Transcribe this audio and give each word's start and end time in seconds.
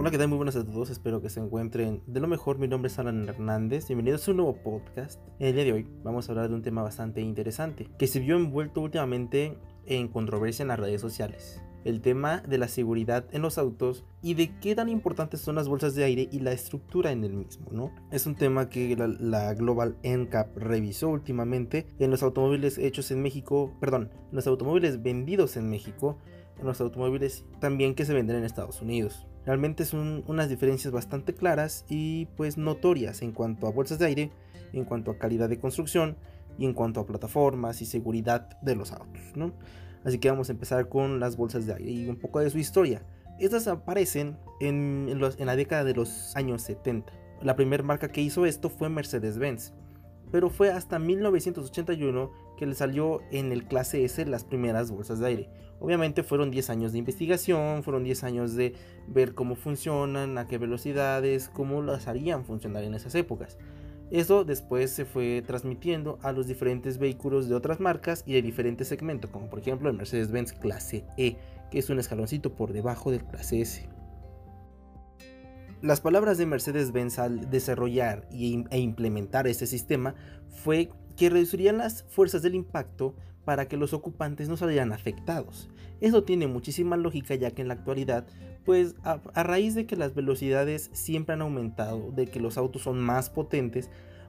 Hola, 0.00 0.12
¿qué 0.12 0.18
tal? 0.18 0.28
Muy 0.28 0.36
buenas 0.36 0.54
a 0.54 0.64
todos, 0.64 0.90
espero 0.90 1.20
que 1.20 1.28
se 1.28 1.40
encuentren 1.40 2.04
de 2.06 2.20
lo 2.20 2.28
mejor. 2.28 2.60
Mi 2.60 2.68
nombre 2.68 2.86
es 2.86 2.96
Alan 3.00 3.28
Hernández, 3.28 3.88
bienvenidos 3.88 4.28
a 4.28 4.30
un 4.30 4.36
nuevo 4.36 4.54
podcast. 4.62 5.20
El 5.40 5.56
día 5.56 5.64
de 5.64 5.72
hoy 5.72 5.88
vamos 6.04 6.28
a 6.28 6.32
hablar 6.32 6.48
de 6.48 6.54
un 6.54 6.62
tema 6.62 6.82
bastante 6.82 7.20
interesante 7.20 7.88
que 7.98 8.06
se 8.06 8.20
vio 8.20 8.36
envuelto 8.36 8.80
últimamente 8.80 9.58
en 9.86 10.06
controversia 10.06 10.62
en 10.62 10.68
las 10.68 10.78
redes 10.78 11.00
sociales. 11.00 11.60
El 11.84 12.00
tema 12.00 12.42
de 12.42 12.58
la 12.58 12.68
seguridad 12.68 13.26
en 13.32 13.42
los 13.42 13.58
autos 13.58 14.04
y 14.22 14.34
de 14.34 14.56
qué 14.60 14.76
tan 14.76 14.88
importantes 14.88 15.40
son 15.40 15.56
las 15.56 15.66
bolsas 15.66 15.96
de 15.96 16.04
aire 16.04 16.28
y 16.30 16.38
la 16.38 16.52
estructura 16.52 17.10
en 17.10 17.24
el 17.24 17.32
mismo, 17.32 17.66
¿no? 17.72 17.92
Es 18.12 18.24
un 18.24 18.36
tema 18.36 18.68
que 18.68 18.94
la, 18.94 19.08
la 19.08 19.52
Global 19.54 19.96
NCAP 20.04 20.58
revisó 20.58 21.08
últimamente 21.08 21.88
en 21.98 22.12
los 22.12 22.22
automóviles 22.22 22.78
hechos 22.78 23.10
en 23.10 23.20
México, 23.20 23.74
perdón, 23.80 24.12
los 24.30 24.46
automóviles 24.46 25.02
vendidos 25.02 25.56
en 25.56 25.68
México, 25.68 26.18
en 26.56 26.66
los 26.66 26.80
automóviles 26.80 27.44
también 27.58 27.96
que 27.96 28.04
se 28.04 28.14
venden 28.14 28.36
en 28.36 28.44
Estados 28.44 28.80
Unidos. 28.80 29.27
Realmente 29.46 29.84
son 29.84 30.24
unas 30.26 30.48
diferencias 30.48 30.92
bastante 30.92 31.34
claras 31.34 31.84
y 31.88 32.26
pues 32.36 32.58
notorias 32.58 33.22
en 33.22 33.32
cuanto 33.32 33.66
a 33.66 33.70
bolsas 33.70 33.98
de 33.98 34.06
aire, 34.06 34.30
en 34.72 34.84
cuanto 34.84 35.10
a 35.10 35.18
calidad 35.18 35.48
de 35.48 35.58
construcción 35.58 36.16
y 36.58 36.66
en 36.66 36.74
cuanto 36.74 37.00
a 37.00 37.06
plataformas 37.06 37.80
y 37.82 37.86
seguridad 37.86 38.60
de 38.60 38.74
los 38.74 38.92
autos, 38.92 39.22
¿no? 39.36 39.52
Así 40.04 40.18
que 40.18 40.30
vamos 40.30 40.48
a 40.48 40.52
empezar 40.52 40.88
con 40.88 41.20
las 41.20 41.36
bolsas 41.36 41.66
de 41.66 41.74
aire 41.74 41.90
y 41.90 42.08
un 42.08 42.16
poco 42.16 42.40
de 42.40 42.50
su 42.50 42.58
historia. 42.58 43.02
Estas 43.38 43.68
aparecen 43.68 44.36
en, 44.60 45.08
en, 45.08 45.46
la 45.46 45.56
década 45.56 45.84
de 45.84 45.94
los 45.94 46.34
años 46.36 46.62
70. 46.62 47.12
La 47.42 47.56
primera 47.56 47.82
marca 47.82 48.08
que 48.08 48.20
hizo 48.20 48.46
esto 48.46 48.68
fue 48.68 48.88
Mercedes-Benz 48.88 49.72
pero 50.30 50.50
fue 50.50 50.70
hasta 50.70 50.98
1981 50.98 52.30
que 52.56 52.66
le 52.66 52.74
salió 52.74 53.20
en 53.30 53.52
el 53.52 53.64
clase 53.64 54.04
S 54.04 54.24
las 54.26 54.44
primeras 54.44 54.90
bolsas 54.90 55.18
de 55.20 55.26
aire. 55.26 55.50
Obviamente 55.80 56.22
fueron 56.22 56.50
10 56.50 56.70
años 56.70 56.92
de 56.92 56.98
investigación, 56.98 57.82
fueron 57.82 58.02
10 58.04 58.24
años 58.24 58.54
de 58.54 58.74
ver 59.06 59.34
cómo 59.34 59.54
funcionan, 59.54 60.36
a 60.38 60.46
qué 60.46 60.58
velocidades, 60.58 61.48
cómo 61.48 61.82
las 61.82 62.08
harían 62.08 62.44
funcionar 62.44 62.84
en 62.84 62.94
esas 62.94 63.14
épocas. 63.14 63.58
Eso 64.10 64.44
después 64.44 64.90
se 64.90 65.04
fue 65.04 65.42
transmitiendo 65.46 66.18
a 66.22 66.32
los 66.32 66.46
diferentes 66.46 66.98
vehículos 66.98 67.48
de 67.48 67.54
otras 67.54 67.78
marcas 67.78 68.24
y 68.26 68.32
de 68.32 68.42
diferentes 68.42 68.88
segmentos, 68.88 69.30
como 69.30 69.50
por 69.50 69.58
ejemplo 69.58 69.90
el 69.90 69.96
Mercedes-Benz 69.96 70.54
clase 70.54 71.04
E, 71.18 71.36
que 71.70 71.78
es 71.78 71.90
un 71.90 71.98
escaloncito 71.98 72.54
por 72.54 72.72
debajo 72.72 73.10
del 73.10 73.24
clase 73.24 73.60
S. 73.60 73.88
Las 75.82 76.00
palabras 76.00 76.38
de 76.38 76.46
Mercedes-Benz 76.46 77.18
al 77.18 77.50
desarrollar 77.50 78.26
e 78.32 78.78
implementar 78.78 79.46
este 79.46 79.66
sistema 79.66 80.14
fue 80.48 80.88
que 81.16 81.30
reducirían 81.30 81.78
las 81.78 82.04
fuerzas 82.04 82.42
del 82.42 82.54
impacto 82.54 83.14
para 83.48 83.66
que 83.66 83.78
los 83.78 83.94
ocupantes 83.94 84.50
no 84.50 84.58
salieran 84.58 84.92
afectados. 84.92 85.70
Eso 86.02 86.22
tiene 86.22 86.46
muchísima 86.46 86.98
lógica 86.98 87.34
ya 87.34 87.50
que 87.50 87.62
en 87.62 87.68
la 87.68 87.72
actualidad, 87.72 88.26
pues 88.66 88.94
a, 89.04 89.20
raíz 89.42 89.74
de 89.74 89.86
que 89.86 89.96
las 89.96 90.14
velocidades 90.14 90.90
siempre 90.92 91.32
han 91.32 91.40
aumentado, 91.40 92.10
de 92.10 92.26
que 92.26 92.40
los 92.40 92.58
autos 92.58 92.82
son 92.82 93.00
más 93.00 93.30
potentes, 93.30 93.88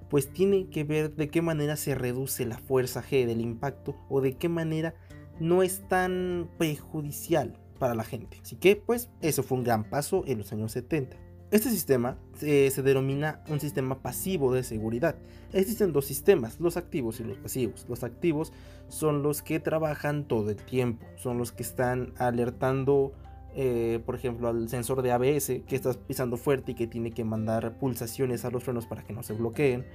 pues 0.10 0.32
tiene 0.32 0.70
que 0.70 0.86
ver 0.86 1.18
de 1.18 1.28
qué 1.28 1.42
manera 1.42 1.76
se 1.76 1.96
reduce 1.96 2.46
la 2.46 2.60
fuerza 2.60 3.04
G 3.04 3.26
del 3.26 3.42
impacto 3.42 3.94
o 4.08 4.22
de 4.22 4.38
qué 4.38 4.48
manera 4.48 4.96
no 5.42 5.64
es 5.64 5.86
tan 5.90 6.50
perjudicial 6.58 7.60
para 7.78 7.96
la 7.96 8.06
gente. 8.06 8.40
Así 8.42 8.56
que 8.56 8.78
pues 8.78 9.10
eso 9.20 9.44
fue 9.44 9.58
un 9.58 9.66
gran 9.66 9.84
paso 9.84 10.24
en 10.28 10.38
los 10.38 10.54
años 10.54 10.72
70. 10.72 11.18
Este 11.52 11.72
sistema 11.72 12.16
eh, 12.42 12.70
se 12.72 12.84
denomina 12.84 13.42
un 13.48 13.60
sistema 13.60 14.04
pasivo 14.04 14.54
de 14.54 14.62
seguridad. 14.62 15.16
Existen 15.52 15.92
dos 15.92 16.06
sistemas, 16.06 16.60
los 16.60 16.78
activos 16.78 17.20
y 17.20 17.24
los 17.24 17.38
pasivos. 17.38 17.88
Los 17.90 18.04
activos 18.04 18.54
son 18.88 19.24
los 19.24 19.42
que 19.42 19.60
trabajan 19.60 20.28
todo 20.28 20.52
el 20.52 20.58
tiempo, 20.58 21.08
son 21.16 21.40
los 21.40 21.52
que 21.52 21.64
están 21.64 22.14
alertando, 22.18 23.14
eh, 23.56 24.00
por 24.06 24.14
ejemplo, 24.14 24.48
al 24.48 24.70
sensor 24.70 25.02
de 25.02 25.12
ABS 25.12 25.64
que 25.68 25.76
estás 25.76 25.98
pisando 25.98 26.38
fuerte 26.38 26.74
y 26.74 26.76
que 26.76 26.86
tiene 26.86 27.10
que 27.10 27.24
mandar 27.24 27.80
pulsaciones 27.80 28.46
a 28.46 28.52
los 28.52 28.64
frenos 28.64 28.86
para 28.86 29.04
que 29.04 29.14
no 29.14 29.24
se 29.24 29.34
bloqueen. 29.34 29.86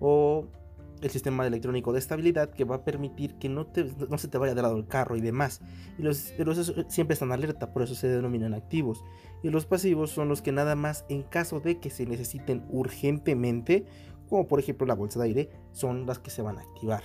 O 0.00 0.46
el 1.04 1.10
sistema 1.10 1.46
electrónico 1.46 1.92
de 1.92 1.98
estabilidad 1.98 2.50
que 2.50 2.64
va 2.64 2.76
a 2.76 2.84
permitir 2.84 3.34
que 3.34 3.50
no, 3.50 3.66
te, 3.66 3.84
no 4.08 4.16
se 4.16 4.28
te 4.28 4.38
vaya 4.38 4.54
de 4.54 4.62
lado 4.62 4.76
el 4.76 4.86
carro 4.86 5.16
y 5.16 5.20
demás. 5.20 5.60
Y 5.98 6.02
los, 6.02 6.32
siempre 6.88 7.12
están 7.12 7.30
alerta, 7.30 7.72
por 7.72 7.82
eso 7.82 7.94
se 7.94 8.08
denominan 8.08 8.54
activos. 8.54 9.04
Y 9.42 9.50
los 9.50 9.66
pasivos 9.66 10.10
son 10.10 10.28
los 10.28 10.40
que 10.40 10.50
nada 10.50 10.76
más 10.76 11.04
en 11.10 11.22
caso 11.22 11.60
de 11.60 11.78
que 11.78 11.90
se 11.90 12.06
necesiten 12.06 12.64
urgentemente, 12.70 13.84
como 14.30 14.48
por 14.48 14.60
ejemplo 14.60 14.86
la 14.86 14.94
bolsa 14.94 15.20
de 15.20 15.26
aire, 15.26 15.50
son 15.72 16.06
las 16.06 16.18
que 16.18 16.30
se 16.30 16.40
van 16.40 16.56
a 16.56 16.62
activar. 16.62 17.02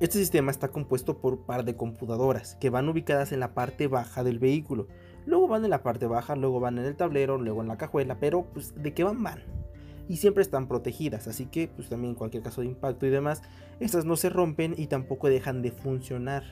Este 0.00 0.18
sistema 0.18 0.50
está 0.50 0.68
compuesto 0.68 1.18
por 1.18 1.34
un 1.34 1.44
par 1.44 1.64
de 1.64 1.76
computadoras 1.76 2.56
que 2.56 2.70
van 2.70 2.88
ubicadas 2.88 3.30
en 3.30 3.40
la 3.40 3.54
parte 3.54 3.86
baja 3.86 4.24
del 4.24 4.40
vehículo. 4.40 4.88
Luego 5.26 5.46
van 5.46 5.64
en 5.64 5.70
la 5.70 5.84
parte 5.84 6.06
baja, 6.06 6.34
luego 6.34 6.58
van 6.58 6.78
en 6.78 6.86
el 6.86 6.96
tablero, 6.96 7.38
luego 7.38 7.60
en 7.60 7.68
la 7.68 7.76
cajuela, 7.76 8.18
pero 8.18 8.46
pues 8.52 8.74
¿de 8.82 8.94
qué 8.94 9.04
van? 9.04 9.22
Van 9.22 9.59
y 10.10 10.16
siempre 10.16 10.42
están 10.42 10.66
protegidas, 10.66 11.28
así 11.28 11.46
que 11.46 11.68
pues 11.68 11.88
también 11.88 12.10
en 12.10 12.14
cualquier 12.16 12.42
caso 12.42 12.62
de 12.62 12.66
impacto 12.66 13.06
y 13.06 13.10
demás, 13.10 13.42
estas 13.78 14.04
no 14.04 14.16
se 14.16 14.28
rompen 14.28 14.74
y 14.76 14.88
tampoco 14.88 15.28
dejan 15.28 15.62
de 15.62 15.70
funcionar. 15.70 16.42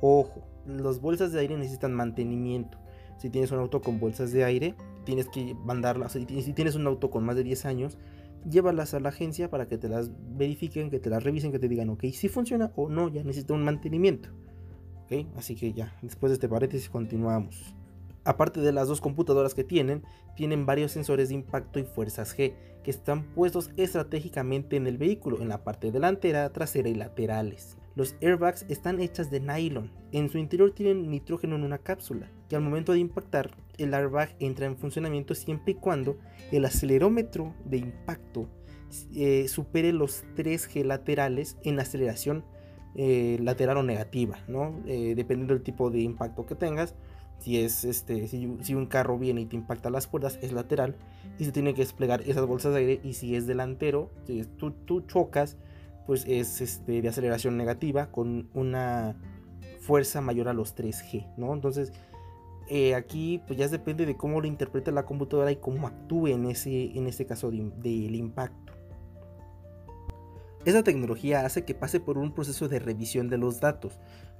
Ojo, 0.00 0.42
las 0.66 1.00
bolsas 1.00 1.30
de 1.30 1.38
aire 1.38 1.56
necesitan 1.56 1.94
mantenimiento. 1.94 2.76
Si 3.16 3.30
tienes 3.30 3.52
un 3.52 3.60
auto 3.60 3.80
con 3.80 4.00
bolsas 4.00 4.32
de 4.32 4.42
aire, 4.42 4.74
tienes 5.04 5.28
que 5.28 5.54
mandarlas. 5.54 6.14
Si 6.14 6.52
tienes 6.52 6.74
un 6.74 6.88
auto 6.88 7.10
con 7.10 7.24
más 7.24 7.36
de 7.36 7.44
10 7.44 7.64
años, 7.64 7.96
llévalas 8.44 8.92
a 8.92 8.98
la 8.98 9.10
agencia 9.10 9.48
para 9.48 9.68
que 9.68 9.78
te 9.78 9.88
las 9.88 10.10
verifiquen, 10.36 10.90
que 10.90 10.98
te 10.98 11.10
las 11.10 11.22
revisen, 11.22 11.52
que 11.52 11.60
te 11.60 11.68
digan, 11.68 11.90
ok, 11.90 12.06
si 12.06 12.28
funciona 12.28 12.72
o 12.74 12.88
no, 12.88 13.08
ya 13.08 13.22
necesita 13.22 13.54
un 13.54 13.62
mantenimiento. 13.62 14.30
Ok, 15.04 15.28
así 15.36 15.54
que 15.54 15.72
ya, 15.74 15.96
después 16.02 16.30
de 16.30 16.34
este 16.34 16.48
paréntesis 16.48 16.90
continuamos. 16.90 17.76
Aparte 18.28 18.60
de 18.60 18.72
las 18.72 18.88
dos 18.88 19.00
computadoras 19.00 19.54
que 19.54 19.64
tienen, 19.64 20.02
tienen 20.36 20.66
varios 20.66 20.92
sensores 20.92 21.30
de 21.30 21.34
impacto 21.34 21.78
y 21.78 21.84
fuerzas 21.84 22.36
G 22.36 22.52
que 22.84 22.90
están 22.90 23.22
puestos 23.22 23.70
estratégicamente 23.78 24.76
en 24.76 24.86
el 24.86 24.98
vehículo, 24.98 25.40
en 25.40 25.48
la 25.48 25.64
parte 25.64 25.90
delantera, 25.90 26.52
trasera 26.52 26.90
y 26.90 26.94
laterales. 26.94 27.78
Los 27.94 28.16
airbags 28.20 28.66
están 28.68 29.00
hechas 29.00 29.30
de 29.30 29.40
nylon. 29.40 29.90
En 30.12 30.28
su 30.28 30.36
interior 30.36 30.74
tienen 30.74 31.10
nitrógeno 31.10 31.56
en 31.56 31.64
una 31.64 31.78
cápsula, 31.78 32.30
que 32.50 32.56
al 32.56 32.60
momento 32.60 32.92
de 32.92 32.98
impactar, 32.98 33.50
el 33.78 33.94
airbag 33.94 34.36
entra 34.40 34.66
en 34.66 34.76
funcionamiento 34.76 35.34
siempre 35.34 35.72
y 35.72 35.76
cuando 35.76 36.18
el 36.52 36.66
acelerómetro 36.66 37.54
de 37.64 37.78
impacto 37.78 38.50
eh, 39.14 39.48
supere 39.48 39.94
los 39.94 40.26
3G 40.36 40.84
laterales 40.84 41.56
en 41.64 41.80
aceleración 41.80 42.44
eh, 42.94 43.38
lateral 43.40 43.78
o 43.78 43.82
negativa, 43.82 44.38
¿no? 44.48 44.82
Eh, 44.86 45.14
dependiendo 45.16 45.54
del 45.54 45.62
tipo 45.62 45.88
de 45.90 46.00
impacto 46.00 46.44
que 46.44 46.54
tengas 46.54 46.94
si 47.38 47.60
es 47.60 47.84
este, 47.84 48.26
si, 48.28 48.74
un 48.74 48.86
carro 48.86 49.18
viene 49.18 49.42
y 49.42 49.46
te 49.46 49.56
impacta 49.56 49.90
las 49.90 50.06
puertas, 50.06 50.38
es 50.42 50.52
lateral 50.52 50.96
y 51.38 51.44
se 51.44 51.52
tiene 51.52 51.74
que 51.74 51.82
desplegar 51.82 52.22
esas 52.22 52.46
bolsas 52.46 52.72
de 52.74 52.80
aire. 52.80 53.00
Y 53.04 53.14
si 53.14 53.36
es 53.36 53.46
delantero, 53.46 54.10
si 54.26 54.44
tú, 54.44 54.74
chocas, 55.06 55.56
pues 56.06 56.24
es 56.26 56.60
este, 56.60 57.02
de 57.02 57.08
aceleración 57.08 57.56
negativa 57.56 58.10
con 58.10 58.48
una 58.54 59.16
fuerza 59.80 60.20
mayor 60.20 60.48
a 60.48 60.52
los 60.52 60.76
3G, 60.76 61.26
¿no? 61.36 61.54
Entonces, 61.54 61.92
eh, 62.70 62.94
aquí 62.94 63.40
pues 63.46 63.58
ya 63.58 63.66
depende 63.68 64.04
de 64.04 64.16
cómo 64.16 64.42
lo 64.42 64.46
interpreta 64.46 64.90
la 64.90 65.06
computadora 65.06 65.50
y 65.50 65.56
cómo 65.56 65.86
actúe 65.86 66.28
en 66.28 66.44
ese, 66.44 66.98
en 66.98 67.06
ese 67.06 67.24
caso 67.24 67.50
del 67.50 67.72
de, 67.80 67.90
impacto. 67.90 68.74
Esa 70.66 70.82
tecnología 70.82 71.46
hace 71.46 71.64
que 71.64 71.74
pase 71.74 71.98
por 72.00 72.18
un 72.18 72.34
proceso 72.34 72.68
de 72.68 72.78
revisión 72.78 73.30
de 73.30 73.38
los 73.38 73.60
datos. 73.60 73.98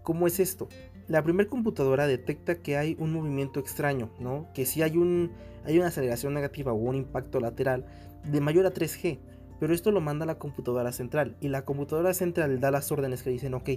¿Cómo 0.09 0.27
es 0.27 0.41
esto? 0.41 0.71
La 1.07 1.23
primera 1.23 1.51
computadora 1.51 2.07
detecta 2.07 2.63
que 2.63 2.79
hay 2.79 2.97
un 2.99 3.13
movimiento 3.13 3.61
extraño, 3.61 4.09
¿no? 4.19 4.49
Que 4.55 4.65
si 4.65 4.81
hay, 4.81 4.97
un, 4.97 5.33
hay 5.67 5.77
una 5.77 5.89
aceleración 5.89 6.33
negativa 6.33 6.73
o 6.73 6.77
un 6.77 6.95
impacto 6.95 7.41
lateral 7.41 7.85
de 8.25 8.41
mayor 8.41 8.65
a 8.65 8.73
3G, 8.73 9.19
pero 9.61 9.75
esto 9.75 9.91
lo 9.91 10.01
manda 10.01 10.25
la 10.25 10.39
computadora 10.39 10.93
central 10.93 11.37
y 11.43 11.49
la 11.49 11.67
computadora 11.67 12.15
central 12.15 12.59
da 12.59 12.71
las 12.71 12.91
órdenes 12.91 13.23
que 13.23 13.29
dicen, 13.29 13.53
ok, 13.53 13.69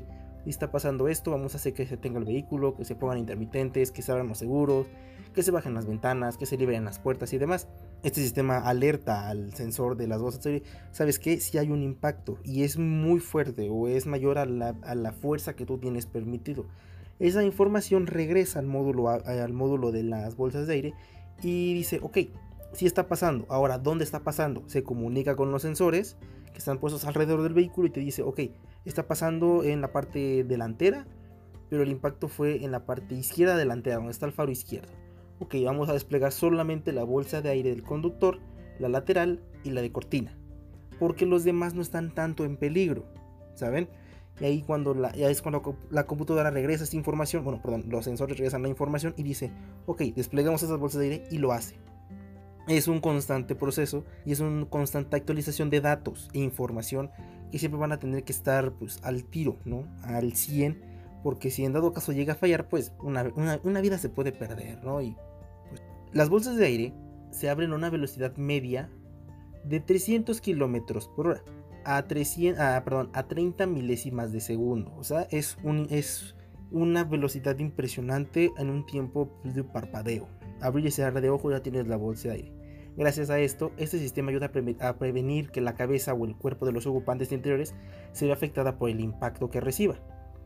está 0.50 0.72
pasando 0.72 1.08
esto, 1.08 1.32
vamos 1.32 1.54
a 1.54 1.58
hacer 1.58 1.74
que 1.74 1.86
se 1.86 1.98
tenga 1.98 2.20
el 2.20 2.26
vehículo, 2.26 2.76
que 2.76 2.86
se 2.86 2.96
pongan 2.96 3.18
intermitentes, 3.18 3.92
que 3.92 4.02
se 4.02 4.12
abran 4.12 4.28
los 4.28 4.40
seguros, 4.40 4.88
que 5.34 5.44
se 5.44 5.52
bajen 5.52 5.74
las 5.74 5.86
ventanas, 5.86 6.38
que 6.38 6.46
se 6.46 6.58
liberen 6.58 6.86
las 6.86 7.00
puertas 7.00 7.32
y 7.34 7.38
demás. 7.38 7.68
Este 8.04 8.22
sistema 8.22 8.58
alerta 8.58 9.30
al 9.30 9.54
sensor 9.54 9.96
de 9.96 10.08
las 10.08 10.22
bolsas 10.22 10.62
sabes 10.92 11.20
que 11.20 11.40
si 11.40 11.58
hay 11.58 11.70
un 11.70 11.84
impacto 11.84 12.40
y 12.44 12.64
es 12.64 12.78
muy 12.78 13.20
fuerte 13.20 13.70
o 13.70 13.88
es 13.88 14.08
mayor 14.08 14.38
a 14.38 14.46
la, 14.46 15.12
fuerza 15.14 15.56
que 15.56 15.66
tú 15.66 15.78
tienes 15.78 16.06
permitido. 16.06 16.66
Esa 17.20 17.44
información 17.44 18.08
regresa 18.08 18.60
al 18.60 18.66
módulo, 18.66 19.10
al 19.10 19.54
módulo 19.54 19.92
de 19.92 20.04
las 20.04 20.36
bolsas 20.36 20.66
de 20.66 20.74
aire 20.74 20.94
y 21.44 21.74
dice, 21.76 22.00
ok, 22.02 22.18
si 22.74 22.86
está 22.86 23.08
pasando, 23.08 23.46
ahora, 23.50 23.78
¿dónde 23.78 24.04
está 24.04 24.22
pasando? 24.22 24.64
Se 24.68 24.84
comunica 24.84 25.36
con 25.36 25.52
los 25.52 25.62
sensores 25.62 26.18
que 26.52 26.60
están 26.60 26.80
puestos 26.80 27.06
alrededor 27.06 27.44
del 27.44 27.54
vehículo 27.54 27.88
y 27.88 27.92
te 27.92 28.00
dice, 28.00 28.24
ok, 28.24 28.40
está 28.86 29.08
pasando 29.08 29.64
en 29.64 29.82
la 29.82 29.92
parte 29.92 30.44
delantera, 30.44 31.06
pero 31.70 31.84
el 31.84 31.92
impacto 31.92 32.28
fue 32.28 32.64
en 32.64 32.72
la 32.72 32.86
parte 32.86 33.16
izquierda 33.16 33.56
delantera, 33.56 33.98
donde 33.98 34.12
está 34.12 34.26
el 34.26 34.34
faro 34.34 34.52
izquierdo. 34.52 34.92
Ok, 35.40 35.56
vamos 35.64 35.90
a 35.90 35.94
desplegar 35.94 36.32
solamente 36.32 36.92
la 36.92 37.04
bolsa 37.04 37.42
de 37.42 37.50
aire 37.50 37.70
del 37.70 37.84
conductor, 37.84 38.40
la 38.80 38.90
lateral 38.90 39.42
y 39.64 39.72
la 39.72 39.82
de 39.82 39.92
cortina, 39.92 40.38
porque 41.00 41.26
los 41.26 41.44
demás 41.44 41.74
no 41.74 41.82
están 41.82 42.14
tanto 42.14 42.46
en 42.46 42.58
peligro, 42.58 43.06
¿saben? 43.56 43.90
Y 44.40 44.46
ahí 44.46 44.62
cuando 44.64 44.94
la, 44.94 45.14
ya 45.14 45.30
es 45.30 45.42
cuando 45.42 45.78
la 45.90 46.06
computadora 46.06 46.50
regresa 46.50 46.84
esa 46.84 46.96
información, 46.96 47.44
bueno, 47.44 47.62
perdón, 47.62 47.86
los 47.90 48.06
sensores 48.06 48.38
regresan 48.38 48.64
la 48.64 48.70
información 48.70 49.14
y 49.18 49.24
dice, 49.24 49.52
ok, 49.86 50.02
desplegamos 50.16 50.64
esas 50.64 50.80
bolsas 50.80 51.00
de 51.00 51.06
aire 51.06 51.24
y 51.30 51.38
lo 51.38 51.52
hace. 51.52 51.76
Es 52.68 52.88
un 52.88 53.00
constante 53.00 53.56
proceso 53.56 54.04
y 54.26 54.32
es 54.32 54.40
una 54.40 54.66
constante 54.66 55.16
actualización 55.16 55.70
de 55.70 55.82
datos 55.82 56.30
e 56.34 56.40
información 56.40 57.12
que 57.52 57.60
siempre 57.60 57.80
van 57.80 57.92
a 57.92 58.00
tener 58.00 58.24
que 58.24 58.32
estar 58.32 58.72
pues, 58.74 59.00
al 59.04 59.24
tiro, 59.26 59.58
¿no? 59.66 59.86
Al 60.04 60.34
100, 60.34 60.82
porque 61.24 61.52
si 61.52 61.66
en 61.66 61.74
dado 61.74 61.94
caso 61.94 62.12
llega 62.12 62.34
a 62.34 62.38
fallar, 62.38 62.68
pues 62.68 62.94
una, 63.02 63.24
vida 63.82 63.98
se 63.98 64.10
puede 64.10 64.32
perder, 64.32 64.84
¿no? 64.84 65.02
Y 65.02 65.16
pues, 65.70 65.82
las 66.14 66.30
bolsas 66.30 66.58
de 66.58 66.66
aire 66.66 66.94
se 67.32 67.50
abren 67.50 67.72
a 67.72 67.76
una 67.76 67.90
velocidad 67.90 68.36
media 68.38 68.90
de 69.64 69.80
300 69.80 70.42
kilómetros 70.42 71.08
por 71.10 71.28
hora 71.28 71.44
a, 71.84 72.04
300, 72.08 72.84
perdón, 72.84 73.10
a 73.14 73.28
30 73.28 73.66
milésimas 73.68 74.32
de 74.32 74.40
segundo. 74.40 74.94
O 74.98 75.04
sea, 75.04 75.28
es, 75.32 75.58
un, 75.64 75.88
es 75.90 76.36
una 76.72 77.04
velocidad 77.04 77.58
impresionante 77.60 78.52
en 78.58 78.70
un 78.70 78.86
tiempo 78.86 79.30
pues, 79.42 79.56
de 79.56 79.64
parpadeo. 79.64 80.28
Abrir 80.62 80.86
y 80.86 80.92
cerrar 80.92 81.22
de 81.22 81.30
ojo 81.30 81.52
ya 81.52 81.62
tienes 81.62 81.88
la 81.88 81.98
bolsa 81.98 82.30
de 82.30 82.36
aire. 82.36 82.61
Gracias 82.98 83.30
a 83.30 83.40
esto, 83.40 83.72
este 83.78 84.00
sistema 84.00 84.32
ayuda 84.32 84.52
a, 84.82 84.98
prevenir 84.98 85.50
que 85.50 85.62
la 85.62 85.76
cabeza 85.76 86.14
o 86.14 86.26
el 86.26 86.36
cuerpo 86.36 86.66
de 86.66 86.74
los 86.74 86.86
ocupantes 86.86 87.32
interiores 87.32 87.74
se 88.12 88.26
vea 88.26 88.34
afectada 88.34 88.78
por 88.78 88.90
el 88.90 89.00
impacto 89.00 89.50
que 89.50 89.62
reciba. 89.62 89.96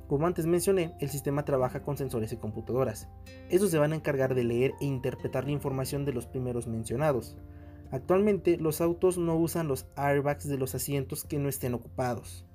Como 0.07 0.27
antes 0.27 0.45
mencioné, 0.45 0.95
el 1.00 1.09
sistema 1.09 1.45
trabaja 1.45 1.81
con 1.81 1.97
sensores 1.97 2.31
y 2.31 2.38
computadoras. 2.38 3.09
Estos 3.50 3.71
se 3.71 3.80
van 3.80 3.92
a 3.92 3.95
encargar 3.95 4.36
de 4.36 4.44
leer 4.44 4.74
e 4.80 4.86
interpretar 4.86 5.45
la 5.45 5.51
información 5.51 6.06
de 6.06 6.13
los 6.13 6.27
primeros 6.27 6.68
mencionados. 6.68 7.36
Actualmente 7.92 8.57
los 8.57 8.81
autos 8.81 9.18
no 9.18 9.36
usan 9.36 9.68
los 9.68 9.88
airbags 9.95 10.47
de 10.47 10.57
los 10.57 10.75
asientos 10.75 11.24
que 11.24 11.39
no 11.39 11.50
estén 11.50 11.74
ocupados. 11.74 12.45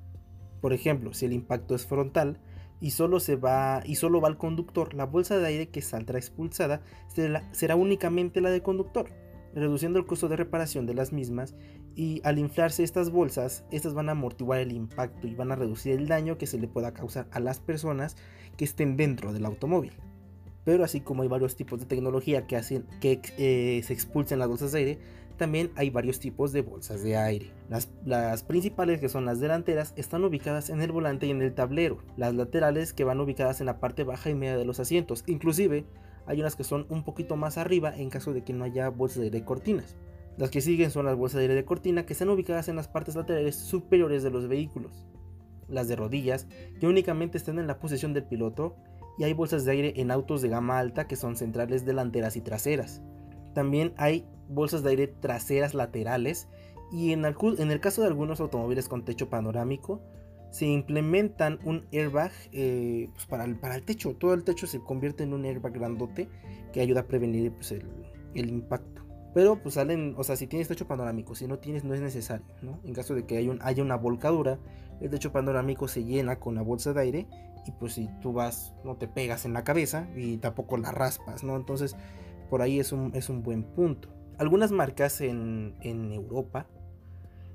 Por 0.60 0.72
ejemplo, 0.72 1.14
si 1.14 1.26
el 1.26 1.32
impacto 1.32 1.75
es 1.75 1.87
frontal 1.87 2.38
y 2.81 2.92
solo, 2.92 3.19
se 3.20 3.37
va, 3.37 3.82
y 3.84 3.96
solo 3.96 4.20
va 4.20 4.28
al 4.28 4.38
conductor, 4.38 4.94
la 4.94 5.06
bolsa 5.06 5.38
de 5.38 5.46
aire 5.46 5.69
que 5.69 5.82
saldrá 5.82 6.19
expulsada 6.19 6.82
será, 7.52 7.76
únicamente 7.76 8.40
la 8.40 8.50
del 8.50 8.62
conductor, 8.62 9.08
reduciendo 9.55 9.99
el 9.99 10.06
costo 10.06 10.29
de 10.29 10.37
reparación 10.37 10.87
de 10.87 10.94
las 10.94 11.12
mismas 11.12 11.55
y 11.94 12.20
al 12.25 12.38
inflarse 12.38 12.82
estas 12.82 13.11
bolsas, 13.11 13.64
estas 13.70 13.94
van 13.94 14.08
a 14.08 14.12
amortiguar 14.12 14.61
el 14.61 14.73
impacto 14.73 15.26
y 15.26 15.35
van 15.35 15.52
a 15.52 15.56
reducir 15.56 15.93
el 15.99 16.08
daño 16.08 16.38
que 16.38 16.47
se 16.47 16.58
le 16.58 16.69
pueda 16.69 16.94
causar 16.94 17.26
a 17.32 17.41
las 17.41 17.61
personas 17.61 18.17
que 18.56 18.64
estén 18.64 18.97
dentro 18.97 19.32
del 19.32 19.47
automóvil 19.47 19.93
pero 20.64 20.85
así 20.85 21.00
como 21.00 21.23
hay 21.23 21.29
varios 21.29 21.56
tipos 21.56 21.81
de 21.81 21.87
tecnología 21.87 22.47
que 22.47 22.56
hacen 22.56 22.85
que 23.00 23.20
eh, 23.38 23.82
se 23.85 23.93
expulsen 23.93 24.38
las 24.38 24.49
bolsas 24.49 24.73
de 24.73 24.79
aire, 24.79 24.99
también 25.37 25.70
hay 25.75 25.88
varios 25.88 26.20
tipos 26.20 26.52
de 26.52 26.61
bolsas 26.61 27.02
de 27.02 27.17
aire. 27.17 27.50
Las, 27.70 27.88
las, 28.05 28.43
principales, 28.43 29.00
que 29.00 29.08
son 29.08 29.25
las 29.25 29.41
delanteras, 29.41 29.94
están 29.97 30.23
ubicadas 30.23 30.69
en 30.69 30.82
el 30.82 30.93
volante 30.93 31.26
y 31.26 31.31
en 31.31 31.41
el 31.41 31.55
tablero. 31.55 31.99
Las 32.19 32.35
laterales, 32.35 32.93
que 32.93 33.05
van 33.05 33.20
ubicadas 33.20 33.61
en 33.61 33.67
la 33.67 33.81
parte 33.81 34.05
baja 34.05 34.29
y 34.29 34.35
media 34.35 34.58
de 34.58 34.67
los 34.67 34.81
asientos. 34.81 35.25
Inclusive, 35.26 35.87
hay 36.26 36.40
unas 36.40 36.56
que 36.56 36.64
son 36.64 36.87
un 36.88 37.05
poquito 37.05 37.37
más 37.37 37.58
arriba 37.58 37.96
en 37.96 38.11
caso 38.11 38.32
de 38.32 38.43
que 38.43 38.52
no 38.52 38.64
haya 38.64 38.88
bolsas 38.88 39.19
de 39.19 39.25
aire 39.25 39.40
de 39.40 39.44
cortinas. 39.44 39.96
Las 40.37 40.50
que 40.50 40.61
siguen 40.61 40.90
son 40.90 41.06
las 41.06 41.17
bolsas 41.17 41.38
de 41.38 41.43
aire 41.43 41.55
de 41.55 41.64
cortina, 41.64 42.06
que 42.06 42.12
están 42.12 42.31
ubicadas 42.31 42.69
en 42.69 42.76
las 42.76 42.88
partes 42.88 43.14
laterales 43.14 43.56
superiores 43.56 44.22
de 44.22 44.31
los 44.31 44.49
vehículos. 44.49 45.05
Las 45.69 45.88
de 45.88 45.96
rodillas, 45.96 46.46
que 46.81 46.87
únicamente 46.87 47.37
están 47.37 47.58
en 47.58 47.67
la 47.67 47.78
posición 47.78 48.14
del 48.14 48.25
piloto 48.25 48.76
y 49.19 49.25
hay 49.25 49.34
bolsas 49.34 49.64
de 49.64 49.72
aire 49.72 49.93
en 49.96 50.11
autos 50.11 50.40
de 50.40 50.49
gama 50.49 50.78
alta 50.78 51.06
que 51.06 51.17
son 51.17 51.37
centrales 51.37 51.84
delanteras 51.84 52.37
y 52.37 52.40
traseras. 52.40 53.02
También 53.55 53.93
hay 53.96 54.26
bolsas 54.49 54.82
de 54.82 54.90
aire 54.90 55.06
traseras 55.08 55.75
laterales 55.75 56.49
y 56.93 57.12
en 57.12 57.25
el, 57.25 57.81
caso 57.81 58.00
de 58.00 58.08
algunos 58.08 58.40
automóviles 58.40 58.88
con 58.88 59.05
techo 59.05 59.28
panorámico 59.28 60.00
se 60.50 60.67
implementan 60.67 61.58
un 61.64 61.87
airbag 61.93 62.32
eh, 62.52 63.08
pues, 63.12 63.26
para, 63.26 63.44
el, 63.44 63.82
techo. 63.85 64.14
Todo 64.14 64.35
el 64.35 64.44
techo 64.44 64.67
se 64.67 64.81
convierte 64.81 65.23
en 65.23 65.32
un 65.32 65.44
airbag 65.44 65.73
grandote 65.73 66.29
que 66.73 66.81
ayuda 66.81 67.00
a 67.00 67.06
prevenir 67.06 67.52
pues, 67.52 67.73
el, 67.73 67.85
impacto. 68.35 69.02
Pero 69.32 69.62
pues 69.62 69.75
salen, 69.75 70.14
o 70.17 70.25
sea, 70.25 70.35
si 70.35 70.49
tienes 70.49 70.67
techo 70.67 70.88
panorámico, 70.88 71.37
si 71.37 71.47
no 71.47 71.61
tienes 71.61 71.85
no 71.85 71.94
es 71.94 72.00
necesario, 72.00 72.47
¿no? 72.62 72.81
En 72.82 72.93
caso 72.93 73.14
de 73.14 73.26
que 73.26 73.38
haya 73.61 73.82
una 73.82 73.94
volcadura, 73.94 74.58
el 75.00 75.08
techo 75.08 75.31
panorámico 75.31 75.87
se 75.87 76.05
llena 76.05 76.41
con 76.41 76.56
la 76.56 76.62
bolsa 76.62 76.93
de 76.93 77.00
aire 77.00 77.26
y 77.64 77.70
pues 77.73 77.93
si 77.93 78.08
tú 78.20 78.32
vas 78.32 78.75
no 78.85 78.97
te 78.97 79.06
pegas 79.06 79.44
en 79.44 79.52
la 79.52 79.62
cabeza 79.62 80.08
y 80.17 80.38
tampoco 80.38 80.76
la 80.79 80.91
raspas, 80.91 81.44
¿no? 81.44 81.55
Entonces 81.55 81.97
por 82.49 82.62
ahí 82.62 82.81
es 82.81 82.93
un, 82.93 83.12
es 83.14 83.29
un 83.29 83.43
buen 83.43 83.62
punto. 83.62 84.08
Algunas 84.37 84.73
marcas 84.73 85.20
en, 85.20 85.76
Europa 85.82 86.67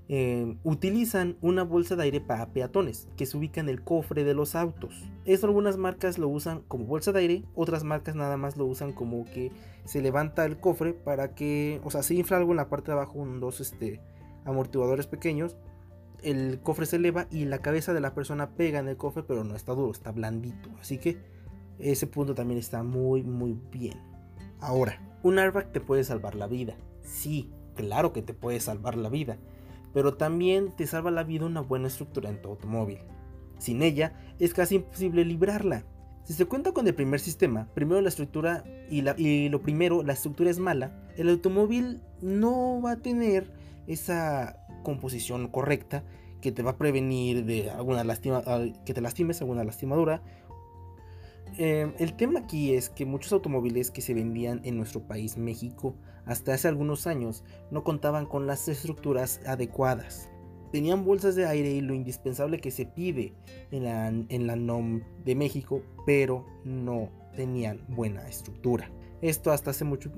eh, 0.07 0.57
utilizan 0.63 1.38
una 1.42 1.63
bolsa 1.63 1.96
de 1.96 2.04
aire 2.04 2.22
para 2.22 2.54
peatones 2.54 3.07
que 3.18 3.25
se 3.25 3.38
ubica 3.38 3.60
en 3.60 3.69
el 3.69 3.81
cofre 3.84 4.24
de 4.24 4.34
los 4.34 4.56
autos. 4.56 5.04
Esto 5.25 5.48
algunas 5.48 5.78
marcas 5.78 6.18
lo 6.18 6.28
usan 6.28 6.62
como 6.68 6.86
bolsa 6.86 7.12
de 7.12 7.19
aire, 7.19 7.44
otras 7.56 7.84
marcas 7.84 8.16
nada 8.16 8.38
más 8.38 8.57
lo 8.57 8.66
usan 8.66 8.94
como 8.94 9.25
que 9.25 9.52
se 9.86 10.02
levanta 10.02 10.46
el 10.46 10.57
cofre 10.57 10.94
para 10.94 11.36
que, 11.36 11.81
o 11.84 11.92
sea, 11.92 12.04
se 12.04 12.16
infla 12.16 12.38
algo 12.38 12.52
en 12.52 12.57
la 12.57 12.69
parte 12.69 12.92
de 12.92 12.98
abajo, 12.98 13.19
un 13.19 13.40
dos 13.40 13.62
este, 13.62 14.02
amortiguadores 14.46 15.07
pequeños 15.07 15.57
el 16.25 16.60
cofre 16.62 16.88
se 16.88 16.96
eleva 16.96 17.28
y 17.30 17.46
la 17.46 17.60
cabeza 17.60 17.94
de 17.94 18.00
la 18.00 18.16
persona 18.16 18.50
pega 18.52 18.80
en 18.80 18.88
el 18.88 18.98
cofre, 18.98 19.24
pero 19.24 19.44
no 19.44 19.56
está 19.56 19.74
duro, 19.74 19.92
está 19.92 20.12
blandito. 20.12 20.72
Así 20.81 20.98
que 20.98 21.18
ese 21.78 22.07
punto 22.07 22.34
también 22.34 22.60
está 22.60 22.81
muy, 22.81 23.24
muy 23.24 23.60
bien. 23.72 24.00
Ahora, 24.60 25.00
un 25.22 25.38
airbag 25.38 25.72
te 25.72 25.81
puede 25.81 26.04
salvar 26.04 26.34
la 26.34 26.48
vida. 26.48 26.75
Sí, 27.04 27.52
claro 27.75 28.12
que 28.12 28.24
te 28.24 28.34
puede 28.34 28.60
salvar 28.60 28.96
la 28.96 29.10
vida. 29.10 29.38
Pero 29.95 30.15
también 30.15 30.75
te 30.75 30.86
salva 30.86 31.09
la 31.09 31.24
vida 31.24 31.45
una 31.45 31.62
buena 31.62 31.88
estructura 31.88 32.30
en 32.30 32.42
tu 32.42 32.50
automóvil. 32.50 33.00
Sin 33.59 33.81
ella 33.81 34.12
es 34.39 34.53
casi 34.53 34.75
imposible 34.75 35.24
librarla. 35.24 35.86
Si 36.25 36.33
se 36.33 36.45
cuenta 36.45 36.74
con 36.74 36.86
el 36.86 36.94
primer 36.94 37.21
sistema, 37.21 37.69
primero 37.74 38.01
la 38.01 38.09
estructura 38.09 38.65
y, 38.89 39.03
la, 39.03 39.15
lo 39.18 39.62
primero, 39.62 40.03
la 40.03 40.12
estructura 40.12 40.50
es 40.50 40.59
mala, 40.59 41.07
el 41.15 41.30
automóvil 41.30 42.01
no 42.21 42.81
va 42.81 42.92
a 42.92 42.97
tener 42.97 43.53
esa 43.88 44.57
composición 44.83 45.47
correcta 45.47 46.03
que 46.42 46.51
te 46.51 46.62
va 46.62 46.71
a 46.71 46.77
prevenir 46.77 47.45
de 47.45 47.69
alguna 47.69 48.03
lastima, 48.03 48.44
que 48.86 48.94
te 48.94 49.00
lastimes, 49.00 49.39
alguna 49.39 49.63
lastimadura. 49.63 50.21
Em, 51.57 51.94
el 52.00 52.13
tema 52.13 52.42
aquí 52.42 52.74
es 52.74 52.90
que 52.90 53.06
muchos 53.06 53.31
automóviles 53.31 53.90
que 53.90 54.02
se 54.02 54.13
vendían 54.13 54.60
en 54.66 54.75
nuestro 54.78 55.02
país, 55.07 55.38
México, 55.38 55.96
hasta 56.25 56.54
hace 56.54 56.68
algunos 56.68 57.07
años, 57.07 57.44
no 57.72 57.84
contaban 57.84 58.25
con 58.25 58.46
las 58.46 58.68
estructuras 58.68 59.40
adecuadas. 59.46 60.30
Tenían 60.72 61.06
bolsas 61.06 61.36
de 61.36 61.46
aire 61.46 61.72
y 61.72 61.80
lo 61.80 61.94
indispensable 61.94 62.60
que 62.60 62.72
se 62.72 62.86
pide 62.86 63.34
en 63.72 63.86
la, 63.86 64.07
en 64.07 64.48
la 64.48 64.57
NOM 64.57 65.02
de 65.24 65.36
México, 65.36 65.81
pero 66.06 66.46
no 66.66 67.10
tenían 67.36 67.80
buena 67.88 68.28
estructura. 68.28 68.90
Esto 69.21 69.52
hasta 69.52 69.71
hace, 69.71 69.85
mucho, 69.85 70.12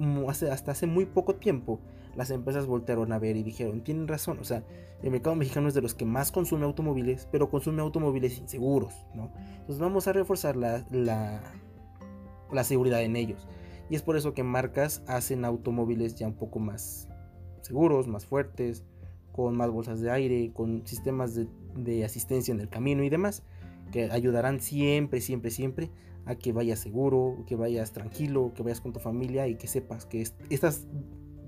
hasta 0.52 0.72
hace 0.72 0.88
muy 0.88 1.06
poco 1.06 1.36
tiempo 1.36 1.80
las 2.18 2.32
empresas 2.32 2.66
voltearon 2.66 3.14
a 3.14 3.20
ver 3.20 3.38
y 3.38 3.44
dijeron, 3.44 3.84
tienen 3.84 4.08
razón, 4.08 4.40
o 4.40 4.44
sea, 4.44 4.64
el 5.04 5.12
mercado 5.12 5.36
mexicano 5.36 5.68
es 5.68 5.76
de 5.76 5.84
los 5.84 5.94
que 5.94 6.04
más 6.04 6.32
consume 6.32 6.66
automóviles, 6.66 7.28
pero 7.32 7.52
consume 7.52 7.84
automóviles 7.84 8.40
inseguros, 8.40 9.06
¿no? 9.14 9.32
Entonces 9.52 9.78
vamos 9.78 10.08
a 10.08 10.14
reforzar 10.14 10.56
la, 10.56 10.84
la, 10.90 12.64
seguridad 12.64 13.04
en 13.04 13.16
ellos. 13.16 13.48
Y 13.92 13.96
es 13.96 14.02
por 14.02 14.18
eso 14.18 14.34
que 14.34 14.42
marcas 14.42 15.04
hacen 15.06 15.46
automóviles 15.46 16.16
ya 16.16 16.26
un 16.26 16.34
poco 16.34 16.58
más 16.58 17.08
seguros, 17.62 18.08
más 18.08 18.26
fuertes, 18.26 18.84
con 19.32 19.56
más 19.56 19.70
bolsas 19.70 20.02
de 20.02 20.10
aire, 20.10 20.52
con 20.52 20.88
sistemas 20.88 21.36
de, 21.36 21.48
de 21.76 22.04
asistencia 22.04 22.52
en 22.52 22.60
el 22.60 22.68
camino 22.68 23.04
y 23.04 23.10
demás, 23.10 23.44
que 23.92 24.10
ayudarán 24.12 24.60
siempre, 24.60 25.22
siempre, 25.22 25.52
siempre 25.52 25.92
a 26.26 26.34
que 26.34 26.52
vayas 26.52 26.80
seguro, 26.80 27.44
que 27.46 27.56
vayas 27.56 27.92
tranquilo, 27.92 28.54
que 28.56 28.64
vayas 28.64 28.82
con 28.82 28.92
tu 28.92 29.00
familia 29.00 29.48
y 29.48 29.56
que 29.56 29.68
sepas 29.68 30.08
que 30.08 30.24
estás 30.50 30.88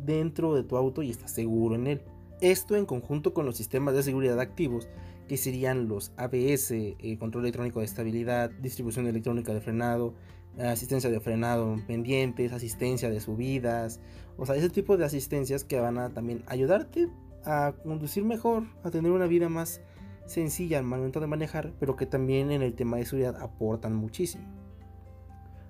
dentro 0.09 0.55
de 0.55 0.63
tu 0.63 0.75
auto 0.75 1.03
y 1.03 1.11
estás 1.11 1.31
seguro 1.31 1.75
en 1.75 1.87
él. 1.87 2.01
Esto 2.41 2.75
en 2.75 2.85
conjunto 2.85 3.33
con 3.33 3.45
los 3.45 3.57
sistemas 3.57 3.93
de 3.93 4.03
seguridad 4.03 4.39
activos, 4.39 4.87
que 5.27 5.37
serían 5.37 5.87
los 5.87 6.11
ABS, 6.17 6.71
eh, 6.71 7.17
control 7.19 7.43
electrónico 7.43 7.79
de 7.79 7.85
estabilidad, 7.85 8.49
distribución 8.49 9.07
electrónica 9.07 9.53
de 9.53 9.61
frenado, 9.61 10.13
asistencia 10.57 11.09
de 11.09 11.19
frenado 11.19 11.77
pendientes, 11.87 12.51
asistencia 12.51 13.09
de 13.09 13.19
subidas, 13.19 14.01
o 14.37 14.45
sea, 14.45 14.55
ese 14.55 14.69
tipo 14.69 14.97
de 14.97 15.05
asistencias 15.05 15.63
que 15.63 15.79
van 15.79 15.97
a 15.97 16.09
también 16.09 16.43
ayudarte 16.47 17.07
a 17.45 17.73
conducir 17.83 18.25
mejor, 18.25 18.63
a 18.83 18.89
tener 18.89 19.11
una 19.11 19.27
vida 19.27 19.47
más 19.47 19.81
sencilla 20.25 20.79
al 20.79 20.85
momento 20.85 21.19
de 21.19 21.27
manejar, 21.27 21.73
pero 21.79 21.95
que 21.95 22.05
también 22.05 22.51
en 22.51 22.61
el 22.61 22.73
tema 22.73 22.97
de 22.97 23.05
seguridad 23.05 23.41
aportan 23.41 23.95
muchísimo. 23.95 24.43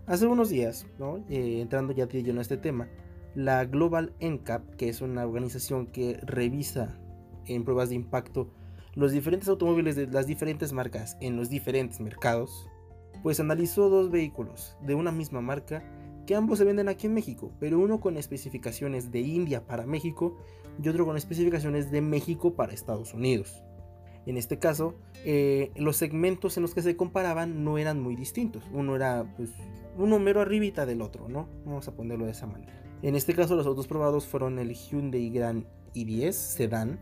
Hace 0.06 0.26
unos 0.26 0.50
días, 0.50 0.88
eh, 1.30 1.60
entrando 1.62 1.94
ya 1.94 2.08
de 2.08 2.24
lleno 2.24 2.40
a 2.40 2.42
este 2.42 2.58
tema, 2.58 2.88
la 3.36 3.66
Global 3.66 4.14
NCAP, 4.20 4.76
que 4.76 4.90
es 4.90 5.02
una 5.02 5.26
organización 5.26 5.88
que 5.88 6.20
revisa 6.24 7.00
en 7.46 7.64
pruebas 7.64 7.90
de 7.90 7.96
impacto 7.96 8.52
los 8.96 9.12
diferentes 9.12 9.48
automóviles 9.48 9.96
de 9.96 10.08
las 10.08 10.28
diferentes 10.28 10.74
marcas 10.74 11.18
en 11.22 11.38
los 11.38 11.50
diferentes 11.50 12.00
mercados, 12.00 12.68
pues 13.24 13.40
analizó 13.40 13.90
dos 13.90 14.10
vehículos 14.10 14.76
de 14.82 14.96
una 14.96 15.12
misma 15.12 15.42
marca 15.42 15.84
que 16.26 16.36
ambos 16.36 16.60
se 16.60 16.66
venden 16.66 16.90
aquí 16.90 17.08
en 17.08 17.14
México, 17.14 17.52
pero 17.60 17.80
uno 17.80 18.00
con 18.00 18.18
especificaciones 18.18 19.12
de 19.12 19.22
India 19.22 19.66
para 19.66 19.86
México 19.86 20.38
y 20.82 20.88
otro 20.90 21.06
con 21.06 21.18
especificaciones 21.18 21.92
de 21.92 22.02
México 22.02 22.54
para 22.54 22.74
Estados 22.74 23.14
Unidos. 23.14 23.64
En 24.26 24.38
este 24.38 24.60
caso, 24.60 24.96
eh, 25.26 25.72
los 25.76 25.98
segmentos 25.98 26.58
en 26.58 26.64
los 26.64 26.76
que 26.76 26.82
se 26.82 26.96
comparaban 26.96 27.64
no 27.64 27.78
eran 27.78 28.00
muy 28.00 28.16
distintos. 28.16 28.64
Uno 28.72 28.96
era 28.96 29.34
pues, 29.38 29.52
un 29.98 30.10
número 30.12 30.42
arribita 30.42 30.86
del 30.86 31.02
otro, 31.02 31.28
¿no? 31.30 31.48
Vamos 31.66 31.88
a 31.88 31.96
ponerlo 31.96 32.26
de 32.26 32.32
esa 32.32 32.46
manera. 32.46 32.89
En 33.02 33.16
este 33.16 33.34
caso, 33.34 33.56
los 33.56 33.66
autos 33.66 33.88
probados 33.88 34.28
fueron 34.28 34.60
el 34.60 34.74
Hyundai 34.74 35.30
Grand 35.30 35.66
i10 35.96 36.32
Sedan 36.34 37.00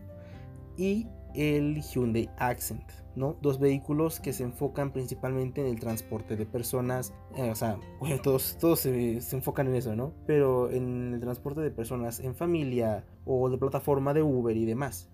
y 0.76 1.08
el 1.34 1.82
Hyundai 1.82 2.30
Accent, 2.38 2.84
¿no? 3.16 3.36
Dos 3.42 3.58
vehículos 3.58 4.20
que 4.20 4.32
se 4.32 4.44
enfocan 4.44 4.92
principalmente 4.92 5.60
en 5.60 5.66
el 5.66 5.80
transporte 5.80 6.36
de 6.36 6.46
personas, 6.46 7.12
eh, 7.36 7.50
o 7.50 7.54
sea, 7.54 7.78
todos, 8.22 8.56
todos 8.58 8.80
se, 8.80 9.20
se, 9.20 9.36
enfocan 9.36 9.68
en 9.68 9.74
eso, 9.74 9.96
¿no? 9.96 10.12
Pero 10.26 10.70
en 10.70 11.14
el 11.14 11.20
transporte 11.20 11.60
de 11.60 11.70
personas 11.70 12.20
en 12.20 12.34
familia 12.34 13.04
o 13.24 13.50
de 13.50 13.58
plataforma 13.58 14.14
de 14.14 14.22
Uber 14.22 14.56
y 14.56 14.64
demás. 14.64 15.08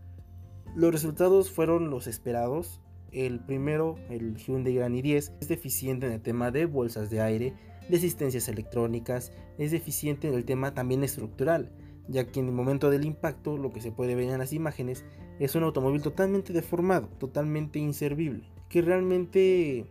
Los 0.74 0.92
resultados 0.92 1.50
fueron 1.50 1.90
los 1.90 2.06
esperados. 2.06 2.80
El 3.12 3.38
primero, 3.40 3.96
el 4.10 4.36
Hyundai 4.36 4.74
Grand 4.74 4.96
i10, 4.96 5.32
es 5.40 5.48
deficiente 5.48 6.06
en 6.06 6.12
el 6.12 6.20
tema 6.20 6.50
de 6.50 6.66
bolsas 6.66 7.10
de 7.10 7.20
aire, 7.20 7.54
de 7.88 7.96
asistencias 7.96 8.48
electrónicas, 8.48 9.32
es 9.58 9.70
deficiente 9.70 10.28
en 10.28 10.34
el 10.34 10.44
tema 10.44 10.74
también 10.74 11.04
estructural, 11.04 11.70
ya 12.08 12.26
que 12.26 12.40
en 12.40 12.46
el 12.46 12.52
momento 12.52 12.90
del 12.90 13.04
impacto 13.04 13.56
lo 13.56 13.72
que 13.72 13.80
se 13.80 13.92
puede 13.92 14.14
ver 14.14 14.28
en 14.28 14.38
las 14.38 14.52
imágenes 14.52 15.04
es 15.38 15.54
un 15.54 15.64
automóvil 15.64 16.02
totalmente 16.02 16.52
deformado, 16.52 17.08
totalmente 17.18 17.78
inservible, 17.78 18.44
que 18.68 18.82
realmente 18.82 19.86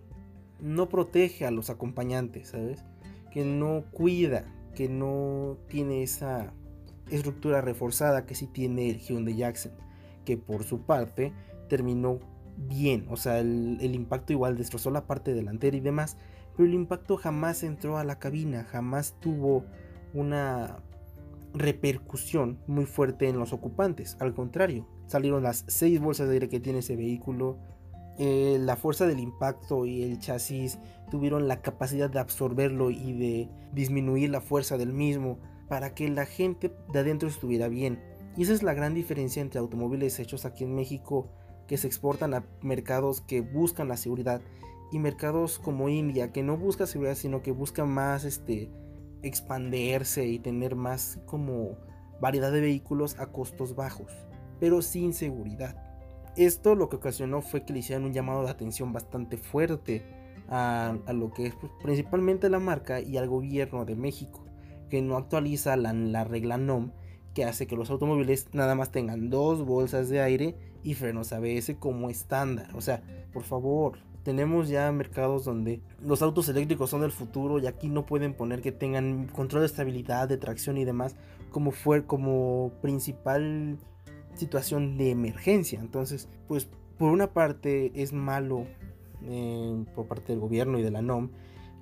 no 0.59 0.89
protege 0.89 1.45
a 1.45 1.51
los 1.51 1.69
acompañantes, 1.69 2.49
¿sabes? 2.49 2.83
Que 3.31 3.43
no 3.43 3.83
cuida, 3.91 4.45
que 4.75 4.89
no 4.89 5.57
tiene 5.67 6.03
esa 6.03 6.53
estructura 7.09 7.61
reforzada 7.61 8.25
que 8.25 8.35
sí 8.35 8.47
tiene 8.47 8.89
el 8.89 8.99
Hyundai 8.99 9.35
Jackson, 9.35 9.73
que 10.25 10.37
por 10.37 10.63
su 10.63 10.81
parte 10.81 11.33
terminó 11.67 12.19
bien, 12.55 13.05
o 13.09 13.17
sea, 13.17 13.39
el, 13.39 13.77
el 13.81 13.95
impacto 13.95 14.31
igual 14.31 14.57
destrozó 14.57 14.91
la 14.91 15.05
parte 15.05 15.33
delantera 15.33 15.75
y 15.75 15.81
demás, 15.81 16.17
pero 16.55 16.67
el 16.67 16.75
impacto 16.75 17.17
jamás 17.17 17.63
entró 17.63 17.97
a 17.97 18.03
la 18.03 18.19
cabina, 18.19 18.63
jamás 18.63 19.15
tuvo 19.19 19.65
una 20.13 20.77
repercusión 21.53 22.59
muy 22.67 22.85
fuerte 22.85 23.27
en 23.29 23.37
los 23.37 23.53
ocupantes. 23.53 24.17
Al 24.19 24.33
contrario, 24.33 24.87
salieron 25.07 25.43
las 25.43 25.65
seis 25.67 25.99
bolsas 25.99 26.27
de 26.27 26.33
aire 26.35 26.49
que 26.49 26.59
tiene 26.59 26.79
ese 26.79 26.95
vehículo. 26.95 27.57
Eh, 28.19 28.57
la 28.59 28.75
fuerza 28.75 29.07
del 29.07 29.19
impacto 29.19 29.85
y 29.85 30.03
el 30.03 30.19
chasis 30.19 30.79
tuvieron 31.09 31.47
la 31.47 31.61
capacidad 31.61 32.09
de 32.09 32.19
absorberlo 32.19 32.91
y 32.91 33.13
de 33.13 33.49
disminuir 33.73 34.29
la 34.29 34.41
fuerza 34.41 34.77
del 34.77 34.93
mismo 34.93 35.39
para 35.67 35.95
que 35.95 36.07
la 36.09 36.25
gente 36.25 36.71
de 36.91 36.99
adentro 36.99 37.29
estuviera 37.29 37.67
bien. 37.67 37.99
Y 38.35 38.43
esa 38.43 38.53
es 38.53 38.63
la 38.63 38.73
gran 38.73 38.93
diferencia 38.93 39.41
entre 39.41 39.59
automóviles 39.59 40.19
hechos 40.19 40.45
aquí 40.45 40.63
en 40.63 40.75
México 40.75 41.29
que 41.67 41.77
se 41.77 41.87
exportan 41.87 42.33
a 42.33 42.43
mercados 42.61 43.21
que 43.21 43.41
buscan 43.41 43.87
la 43.87 43.97
seguridad 43.97 44.41
y 44.93 44.99
mercados 44.99 45.57
como 45.57 45.89
India 45.89 46.31
que 46.31 46.43
no 46.43 46.55
busca 46.55 46.85
seguridad 46.85 47.15
sino 47.15 47.41
que 47.41 47.51
busca 47.51 47.83
más 47.83 48.23
este 48.23 48.69
expanderse 49.23 50.27
y 50.27 50.37
tener 50.37 50.75
más 50.75 51.19
como 51.25 51.77
variedad 52.21 52.51
de 52.51 52.61
vehículos 52.61 53.17
a 53.19 53.31
costos 53.31 53.75
bajos, 53.75 54.11
pero 54.59 54.81
sin 54.81 55.13
seguridad. 55.13 55.75
Esto 56.37 56.75
lo 56.75 56.89
que 56.89 56.97
ocasionó 56.97 57.41
fue 57.41 57.65
que 57.65 57.73
le 57.73 57.79
hicieran 57.79 58.05
un 58.05 58.13
llamado 58.13 58.43
de 58.43 58.49
atención 58.49 58.93
bastante 58.93 59.37
fuerte 59.37 60.05
a, 60.49 60.95
lo 61.13 61.31
que 61.31 61.47
es 61.47 61.55
pues, 61.55 61.71
principalmente 61.81 62.49
la 62.49 62.59
marca 62.59 63.01
y 63.01 63.17
al 63.17 63.27
gobierno 63.27 63.85
de 63.85 63.95
México, 63.95 64.45
que 64.89 65.01
no 65.01 65.17
actualiza 65.17 65.75
la, 65.75 65.93
la 65.93 66.23
regla 66.23 66.57
NOM 66.57 66.91
que 67.33 67.45
hace 67.45 67.65
que 67.65 67.75
los 67.75 67.89
automóviles 67.89 68.47
nada 68.53 68.75
más 68.75 68.91
tengan 68.91 69.29
dos 69.29 69.65
bolsas 69.65 70.09
de 70.09 70.21
aire 70.21 70.55
y 70.83 70.93
frenos 70.93 71.33
ABS 71.33 71.75
como 71.79 72.09
estándar. 72.09 72.69
O 72.75 72.81
sea, 72.81 73.01
por 73.31 73.43
favor, 73.43 73.97
tenemos 74.23 74.69
ya 74.69 74.91
mercados 74.91 75.45
donde 75.45 75.81
los 76.01 76.21
autos 76.21 76.47
eléctricos 76.49 76.89
son 76.89 77.01
del 77.01 77.11
futuro 77.11 77.59
y 77.59 77.67
aquí 77.67 77.89
no 77.89 78.05
pueden 78.05 78.33
poner 78.33 78.61
que 78.61 78.71
tengan 78.71 79.27
control 79.27 79.61
de 79.61 79.67
estabilidad, 79.67 80.27
de 80.27 80.37
tracción 80.37 80.77
y 80.77 80.85
demás 80.85 81.15
como 81.51 81.71
fue 81.71 82.05
como 82.05 82.71
principal 82.81 83.77
situación 84.33 84.97
de 84.97 85.11
emergencia. 85.11 85.79
Entonces, 85.79 86.27
pues 86.47 86.67
por 86.97 87.11
una 87.11 87.27
parte 87.33 87.91
es 87.95 88.11
malo 88.11 88.65
eh, 89.23 89.85
por 89.95 90.07
parte 90.07 90.33
del 90.33 90.39
gobierno 90.39 90.79
y 90.79 90.83
de 90.83 90.91
la 90.91 91.01
NOM 91.01 91.29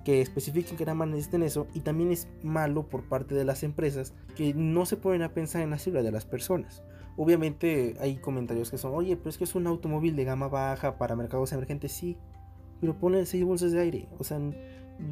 que 0.04 0.20
especifiquen 0.20 0.76
que 0.76 0.84
nada 0.84 0.94
más 0.94 1.08
necesiten 1.08 1.42
eso 1.42 1.66
y 1.74 1.80
también 1.80 2.10
es 2.10 2.28
malo 2.42 2.88
por 2.88 3.04
parte 3.04 3.34
de 3.34 3.44
las 3.44 3.62
empresas 3.62 4.14
que 4.36 4.52
no 4.52 4.84
se 4.84 4.96
ponen 4.96 5.22
a 5.22 5.32
pensar 5.32 5.62
en 5.62 5.70
la 5.70 5.78
seguridad 5.78 6.04
de 6.04 6.12
las 6.12 6.24
personas. 6.24 6.82
Obviamente 7.16 7.94
hay 8.00 8.16
comentarios 8.16 8.70
que 8.70 8.78
son, 8.78 8.94
oye, 8.94 9.16
pero 9.16 9.30
es 9.30 9.38
que 9.38 9.44
es 9.44 9.54
un 9.54 9.66
automóvil 9.66 10.16
de 10.16 10.24
gama 10.24 10.48
baja 10.48 10.98
para 10.98 11.14
mercados 11.14 11.52
emergentes, 11.52 11.92
sí, 11.92 12.16
pero 12.82 12.98
pone 12.98 13.24
6 13.24 13.44
bolsas 13.44 13.70
de 13.70 13.80
aire. 13.80 14.08
O 14.18 14.24
sea, 14.24 14.40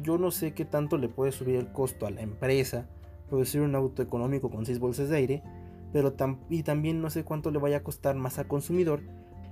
yo 0.03 0.17
no 0.17 0.29
sé 0.31 0.53
qué 0.53 0.65
tanto 0.65 0.97
le 0.97 1.07
puede 1.07 1.31
subir 1.31 1.55
el 1.55 1.71
costo 1.71 2.05
a 2.05 2.11
la 2.11 2.21
empresa 2.21 2.85
producir 3.29 3.61
un 3.61 3.75
auto 3.75 4.01
económico 4.01 4.51
con 4.51 4.65
6 4.65 4.77
bolsas 4.79 5.07
de 5.07 5.15
aire, 5.15 5.43
pero 5.93 6.13
y 6.49 6.63
también 6.63 7.01
no 7.01 7.09
sé 7.09 7.23
cuánto 7.23 7.49
le 7.49 7.59
vaya 7.59 7.77
a 7.77 7.83
costar 7.83 8.13
más 8.17 8.37
al 8.39 8.47
consumidor 8.47 8.99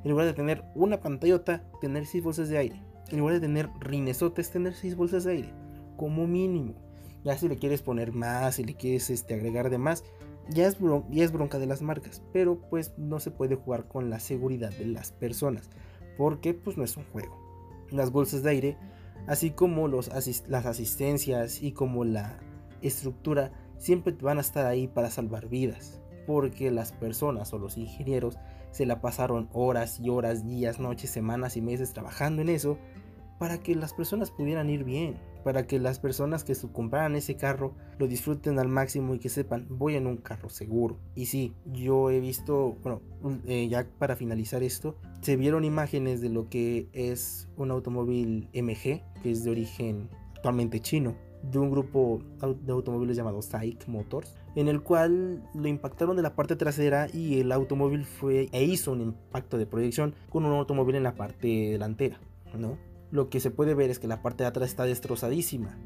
en 0.04 0.12
lugar 0.12 0.26
de 0.26 0.34
tener 0.34 0.66
una 0.76 1.00
pantallota, 1.00 1.64
tener 1.80 2.06
6 2.06 2.22
bolsas 2.26 2.50
de 2.50 2.58
aire. 2.58 2.84
En 3.10 3.20
lugar 3.20 3.36
de 3.36 3.40
tener 3.40 3.70
rinesotes, 3.80 4.52
tener 4.52 4.74
6 4.74 4.98
bolsas 4.98 5.24
de 5.24 5.32
aire, 5.32 5.54
como 5.96 6.28
mínimo. 6.28 6.74
Ya 7.24 7.38
si 7.38 7.48
le 7.48 7.56
quieres 7.56 7.82
poner 7.82 8.12
más, 8.12 8.56
si 8.56 8.66
le 8.66 8.76
quieres 8.76 9.10
este, 9.10 9.36
agregar 9.36 9.70
de 9.70 9.78
más, 9.78 10.04
ya 10.50 10.68
es, 10.68 10.78
ya 11.10 11.24
es 11.24 11.32
bronca 11.32 11.58
de 11.58 11.68
las 11.68 11.82
marcas, 11.82 12.22
pero 12.34 12.60
pues 12.70 12.92
no 12.98 13.22
se 13.22 13.32
puede 13.32 13.56
jugar 13.56 13.88
con 13.88 14.10
la 14.10 14.20
seguridad 14.20 14.72
de 14.72 14.88
las 14.88 15.14
personas, 15.14 15.70
porque 16.18 16.54
pues 16.54 16.76
no 16.76 16.84
es 16.84 16.98
un 16.98 17.06
juego 17.14 17.49
las 17.92 18.12
bolsas 18.12 18.44
de 18.44 18.50
aire, 18.50 18.78
así 19.28 19.52
como 19.52 19.88
los 19.88 20.10
las 20.48 20.66
asistencias 20.66 21.62
y 21.62 21.72
como 21.72 22.06
la 22.06 22.40
estructura, 22.82 23.52
siempre 23.78 24.14
van 24.14 24.38
a 24.38 24.42
estar 24.42 24.66
ahí 24.66 24.88
para 24.88 25.10
salvar 25.10 25.48
vidas, 25.48 26.00
porque 26.26 26.72
las 26.72 26.92
personas 26.92 27.54
o 27.54 27.60
los 27.60 27.78
ingenieros 27.78 28.38
se 28.72 28.86
la 28.86 29.02
pasaron 29.02 29.50
horas 29.54 30.00
y 30.00 30.10
horas, 30.10 30.46
días, 30.46 30.80
noches, 30.80 31.10
semanas 31.10 31.58
y 31.58 31.62
meses 31.62 31.94
trabajando 31.94 32.42
en 32.42 32.50
eso 32.50 32.78
para 33.40 33.58
que 33.58 33.74
las 33.74 33.94
personas 33.94 34.30
pudieran 34.30 34.70
ir 34.70 34.84
bien, 34.84 35.18
para 35.44 35.66
que 35.66 35.80
las 35.80 35.98
personas 36.00 36.44
que 36.44 36.54
compraran 36.72 37.16
ese 37.16 37.38
carro 37.38 37.74
lo 37.98 38.08
disfruten 38.08 38.60
al 38.60 38.68
máximo 38.68 39.16
y 39.16 39.20
que 39.20 39.30
sepan, 39.30 39.66
voy 39.70 39.96
en 39.96 40.06
un 40.06 40.18
carro 40.18 40.50
seguro. 40.50 41.00
Y 41.16 41.26
sí, 41.28 41.56
yo 41.66 42.12
he 42.12 42.20
visto, 42.20 42.78
bueno, 42.84 43.02
eh, 43.48 43.68
ya 43.70 43.88
para 43.98 44.16
finalizar 44.16 44.62
esto, 44.62 44.98
se 45.22 45.38
vieron 45.38 45.64
imágenes 45.64 46.22
de 46.22 46.30
lo 46.30 46.50
que 46.50 46.90
es 46.92 47.48
un 47.56 47.72
automóvil 47.72 48.50
MG, 48.54 49.02
que 49.24 49.32
es 49.32 49.44
de 49.46 49.52
origen 49.52 50.10
actualmente 50.36 50.82
chino, 50.82 51.16
de 51.42 51.60
un 51.60 51.72
grupo 51.72 52.22
de 52.62 52.72
automóviles 52.74 53.16
llamado 53.16 53.42
SAIC 53.42 53.88
Motors, 53.88 54.36
en 54.56 54.68
el 54.68 54.82
cual 54.82 55.42
lo 55.54 55.68
impactaron 55.70 56.18
de 56.18 56.22
la 56.22 56.36
parte 56.36 56.58
trasera 56.58 57.08
y 57.14 57.40
el 57.40 57.54
automóvil 57.54 58.04
fue 58.04 58.50
e 58.52 58.64
hizo 58.64 58.92
un 58.92 59.02
impacto 59.02 59.58
de 59.58 59.66
proyección 59.66 60.14
con 60.30 60.46
un 60.46 60.54
automóvil 60.54 60.96
en 60.96 61.04
la 61.04 61.16
parte 61.16 61.48
delantera, 61.48 62.20
¿no? 62.58 62.78
Lo 63.12 63.30
que 63.30 63.40
se 63.40 63.52
puede 63.52 63.74
ver 63.74 63.90
es 63.90 64.00
que 64.00 64.08
la 64.08 64.22
parte 64.22 64.44
de 64.44 64.50
atrás 64.50 64.70
está 64.70 64.86
destrozadísima. 64.86 65.78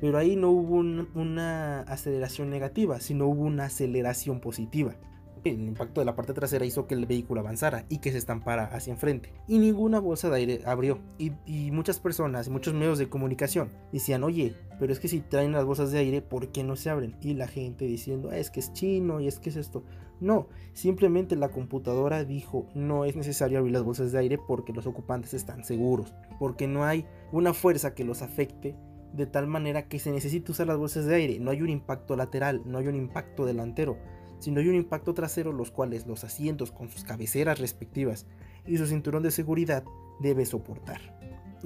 Pero 0.00 0.16
ahí 0.16 0.36
no 0.36 0.50
hubo 0.50 0.76
una 0.76 1.82
aceleración 1.82 2.48
negativa, 2.48 3.00
sino 3.00 3.26
hubo 3.26 3.42
una 3.42 3.64
aceleración 3.64 4.40
positiva. 4.40 4.96
El 5.44 5.60
impacto 5.60 6.00
de 6.00 6.04
la 6.04 6.14
parte 6.14 6.34
trasera 6.34 6.66
hizo 6.66 6.86
que 6.86 6.94
el 6.94 7.06
vehículo 7.06 7.40
avanzara 7.40 7.84
y 7.88 7.98
que 7.98 8.12
se 8.12 8.18
estampara 8.18 8.64
hacia 8.64 8.92
enfrente. 8.92 9.32
Y 9.46 9.58
ninguna 9.58 10.00
bolsa 10.00 10.28
de 10.28 10.36
aire 10.36 10.60
abrió. 10.66 10.98
Y, 11.18 11.30
muchas 11.70 11.98
personas, 12.00 12.48
muchos 12.48 12.74
medios 12.74 12.98
de 12.98 13.08
comunicación 13.08 13.70
decían, 13.92 14.24
oye, 14.24 14.54
pero 14.78 14.92
es 14.92 15.00
que 15.00 15.08
si 15.08 15.20
traen 15.20 15.52
las 15.52 15.64
bolsas 15.64 15.92
de 15.92 15.98
aire, 15.98 16.22
¿por 16.22 16.48
qué 16.48 16.64
no 16.64 16.76
se 16.76 16.90
abren? 16.90 17.16
Y 17.20 17.34
la 17.34 17.46
gente 17.46 17.86
diciendo, 17.86 18.30
ah, 18.32 18.36
es 18.36 18.50
que 18.50 18.60
es 18.60 18.72
chino 18.72 19.20
y 19.20 19.28
es 19.28 19.38
que 19.38 19.50
es 19.50 19.56
esto. 19.56 19.84
No, 20.20 20.48
simplemente 20.74 21.34
la 21.34 21.48
computadora 21.48 22.24
dijo 22.24 22.68
no 22.74 23.06
es 23.06 23.16
necesario 23.16 23.58
abrir 23.58 23.72
las 23.72 23.82
bolsas 23.82 24.12
de 24.12 24.18
aire 24.18 24.38
porque 24.38 24.74
los 24.74 24.86
ocupantes 24.86 25.32
están 25.32 25.64
seguros, 25.64 26.12
porque 26.38 26.68
no 26.68 26.84
hay 26.84 27.06
una 27.32 27.54
fuerza 27.54 27.94
que 27.94 28.04
los 28.04 28.20
afecte 28.20 28.76
de 29.14 29.26
tal 29.26 29.46
manera 29.46 29.88
que 29.88 29.98
se 29.98 30.12
necesite 30.12 30.52
usar 30.52 30.66
las 30.66 30.76
bolsas 30.76 31.06
de 31.06 31.14
aire, 31.14 31.40
no 31.40 31.50
hay 31.50 31.62
un 31.62 31.70
impacto 31.70 32.16
lateral, 32.16 32.62
no 32.64 32.78
hay 32.78 32.86
un 32.86 32.94
impacto 32.94 33.46
delantero, 33.46 33.96
sino 34.40 34.60
hay 34.60 34.68
un 34.68 34.74
impacto 34.74 35.14
trasero 35.14 35.52
los 35.52 35.70
cuales 35.70 36.06
los 36.06 36.24
asientos 36.24 36.72
con 36.72 36.88
sus 36.88 37.04
cabeceras 37.04 37.60
respectivas 37.60 38.26
y 38.66 38.76
su 38.76 38.86
cinturón 38.86 39.22
de 39.22 39.30
seguridad 39.30 39.84
debe 40.20 40.44
soportar. 40.44 41.00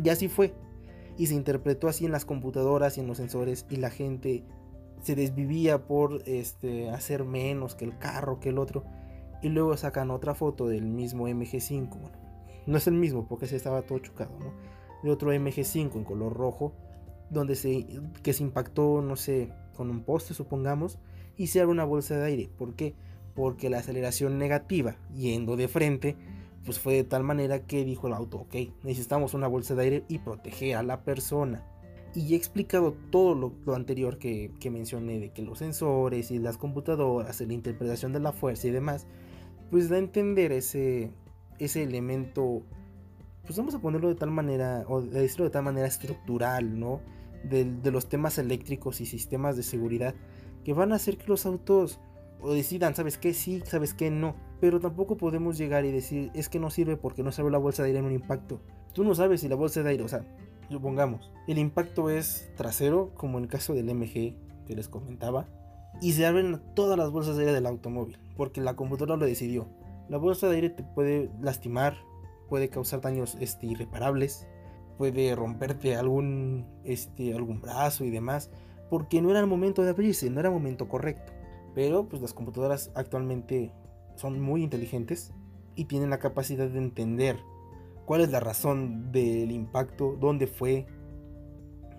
Y 0.03 0.09
así 0.09 0.29
fue, 0.29 0.55
y 1.17 1.27
se 1.27 1.35
interpretó 1.35 1.89
así 1.89 2.05
en 2.05 2.13
las 2.13 2.25
computadoras 2.25 2.99
y 2.99 3.01
en 3.01 3.07
los 3.07 3.17
sensores 3.17 3.67
y 3.71 3.77
la 3.77 3.91
gente 3.91 4.45
se 5.03 5.15
desvivía 5.15 5.87
por 5.87 6.23
este, 6.27 6.91
hacer 6.91 7.25
menos 7.25 7.75
que 7.75 7.85
el 7.85 7.99
carro, 7.99 8.41
que 8.41 8.49
el 8.49 8.59
otro. 8.59 8.85
Y 9.43 9.51
luego 9.51 9.77
sacan 9.77 10.11
otra 10.11 10.35
foto 10.35 10.67
del 10.67 10.87
mismo 10.87 11.29
MG5. 11.29 11.89
no 12.67 12.79
es 12.79 12.87
el 12.87 12.95
mismo 12.95 13.29
porque 13.29 13.47
se 13.47 13.57
estaba 13.57 13.83
todo 13.83 13.99
chocado, 13.99 14.39
¿no? 14.41 14.53
De 15.03 15.11
otro 15.11 15.33
MG5 15.35 15.95
en 15.97 16.05
color 16.05 16.33
rojo, 16.33 16.73
donde 17.29 17.55
se, 17.55 17.87
que 18.23 18.33
se 18.33 18.43
impactó, 18.43 19.03
no 19.03 19.17
sé, 19.17 19.53
con 19.77 19.91
un 19.91 20.03
poste, 20.03 20.33
supongamos, 20.33 20.99
y 21.37 21.49
se 21.49 21.61
abre 21.61 21.73
una 21.73 21.85
bolsa 21.85 22.17
de 22.17 22.27
aire. 22.27 22.51
¿Por 22.57 22.75
qué? 22.75 22.95
Porque 23.35 23.71
la 23.71 23.79
aceleración 23.79 24.39
negativa, 24.39 24.97
yendo 25.15 25.57
de 25.57 25.69
frente, 25.69 26.17
pues 26.65 26.79
fue 26.79 26.95
de 26.95 27.05
tal 27.05 27.25
manera 27.25 27.67
que 27.67 27.85
dijo 27.85 28.07
el 28.07 28.15
auto, 28.15 28.39
ok, 28.39 28.55
necesitamos 28.83 29.35
una 29.35 29.49
bolsa 29.49 29.75
de 29.75 29.83
aire 29.83 30.05
y 30.09 30.19
proteger 30.19 30.77
a 30.77 30.83
la 30.83 31.03
persona. 31.03 31.65
Y 32.15 32.35
he 32.35 32.37
explicado 32.37 32.95
todo 33.11 33.35
lo, 33.35 33.75
anterior 33.75 34.19
que, 34.19 34.53
que, 34.61 34.71
mencioné, 34.71 35.19
de 35.19 35.31
que 35.31 35.43
los 35.43 35.59
sensores 35.59 36.31
y 36.31 36.39
las 36.39 36.57
computadoras, 36.57 37.41
la 37.41 37.53
interpretación 37.53 38.13
de 38.13 38.21
la 38.21 38.33
fuerza 38.33 38.69
y 38.69 38.71
demás, 38.71 39.07
pues 39.71 39.89
da 39.89 39.97
a 39.97 39.99
entender 39.99 40.53
ese, 40.53 41.11
ese 41.59 41.83
elemento, 41.83 42.63
pues 43.45 43.59
vamos 43.59 43.75
a 43.75 43.81
ponerlo 43.81 44.09
de 44.09 44.15
tal 44.15 44.31
manera, 44.31 44.85
o 44.89 45.03
decirlo 45.03 45.45
de 45.45 45.51
tal 45.51 45.65
manera 45.65 45.87
estructural, 45.87 46.79
¿no? 46.79 47.01
De, 47.49 47.91
los 47.91 48.09
temas 48.09 48.39
eléctricos 48.39 49.01
y 49.01 49.07
sistemas 49.07 49.57
de 49.57 49.63
seguridad 49.63 50.15
que 50.65 50.73
van 50.73 50.93
a 50.93 50.97
hacer 50.97 51.19
que 51.19 51.27
los 51.27 51.45
autos 51.45 52.01
decidan, 52.43 52.95
¿sabes 52.95 53.19
qué? 53.19 53.35
Sí, 53.35 53.63
¿sabes 53.67 53.95
qué? 53.95 54.11
No. 54.11 54.35
Pero 54.61 54.81
tampoco 54.81 55.17
podemos 55.17 55.59
llegar 55.59 55.85
y 55.85 55.93
decir, 55.93 56.31
es 56.35 56.49
que 56.49 56.59
no 56.59 56.71
sirve 56.71 56.97
porque 56.97 57.23
no 57.23 57.31
abre 57.37 57.51
la 57.51 57.59
bolsa 57.59 57.83
de 57.83 57.89
aire 57.89 57.99
en 57.99 58.07
un 58.07 58.13
impacto. 58.13 58.61
Tú 58.93 59.05
no 59.05 59.15
sabes 59.15 59.41
si 59.41 59.49
la 59.49 59.57
bolsa 59.57 59.83
de 59.83 59.91
aire, 59.91 60.05
o 60.05 60.09
sea, 60.09 60.25
supongamos, 60.71 61.31
el 61.47 61.59
impacto 61.59 62.11
es 62.11 62.51
trasero, 62.57 63.13
como 63.15 63.39
en 63.39 63.45
el 63.45 63.51
caso 63.51 63.75
del 63.75 63.95
MG 63.95 64.35
que 64.67 64.75
les 64.75 64.89
comentaba, 64.89 65.49
y 66.01 66.13
se 66.13 66.27
abren 66.27 66.61
todas 66.75 66.99
las 66.99 67.11
bolsas 67.11 67.37
de 67.37 67.43
aire 67.43 67.53
del 67.53 67.67
automóvil, 67.67 68.19
porque 68.37 68.61
la 68.61 68.75
computadora 68.75 69.19
lo 69.19 69.27
decidió. 69.27 69.69
La 70.09 70.19
bolsa 70.19 70.49
de 70.49 70.57
aire 70.57 70.71
te 70.71 70.83
puede 70.83 71.31
lastimar, 71.41 71.97
puede 72.49 72.69
causar 72.69 73.01
daños 73.01 73.37
este, 73.41 73.67
irreparables, 73.67 74.47
puede 74.99 75.35
romperte 75.35 75.97
algún, 75.97 76.67
este, 76.85 77.35
algún 77.35 77.61
brazo 77.61 78.05
y 78.05 78.11
demás, 78.11 78.51
porque 78.91 79.21
no 79.21 79.31
era 79.31 79.41
el 79.41 79.47
momento 79.47 79.83
de 79.83 79.91
abrirse, 79.91 80.31
no 80.31 80.41
era 80.41 80.49
el 80.49 80.55
momento 80.55 80.89
correcto. 80.89 81.33
Pero 81.75 82.09
pues 82.09 82.23
las 82.23 82.35
computadoras 82.35 82.91
actualmente 82.95 83.73
son 84.15 84.41
muy 84.41 84.63
inteligentes 84.63 85.33
y 85.75 85.87
tienen 85.87 86.11
la 86.11 86.19
capacidad 86.19 86.69
de 86.69 86.79
entender 86.79 87.39
cuál 88.05 88.21
es 88.21 88.31
la 88.31 88.41
razón 88.41 89.11
del 89.11 89.51
impacto, 89.51 90.17
dónde 90.21 90.47
fue, 90.47 90.87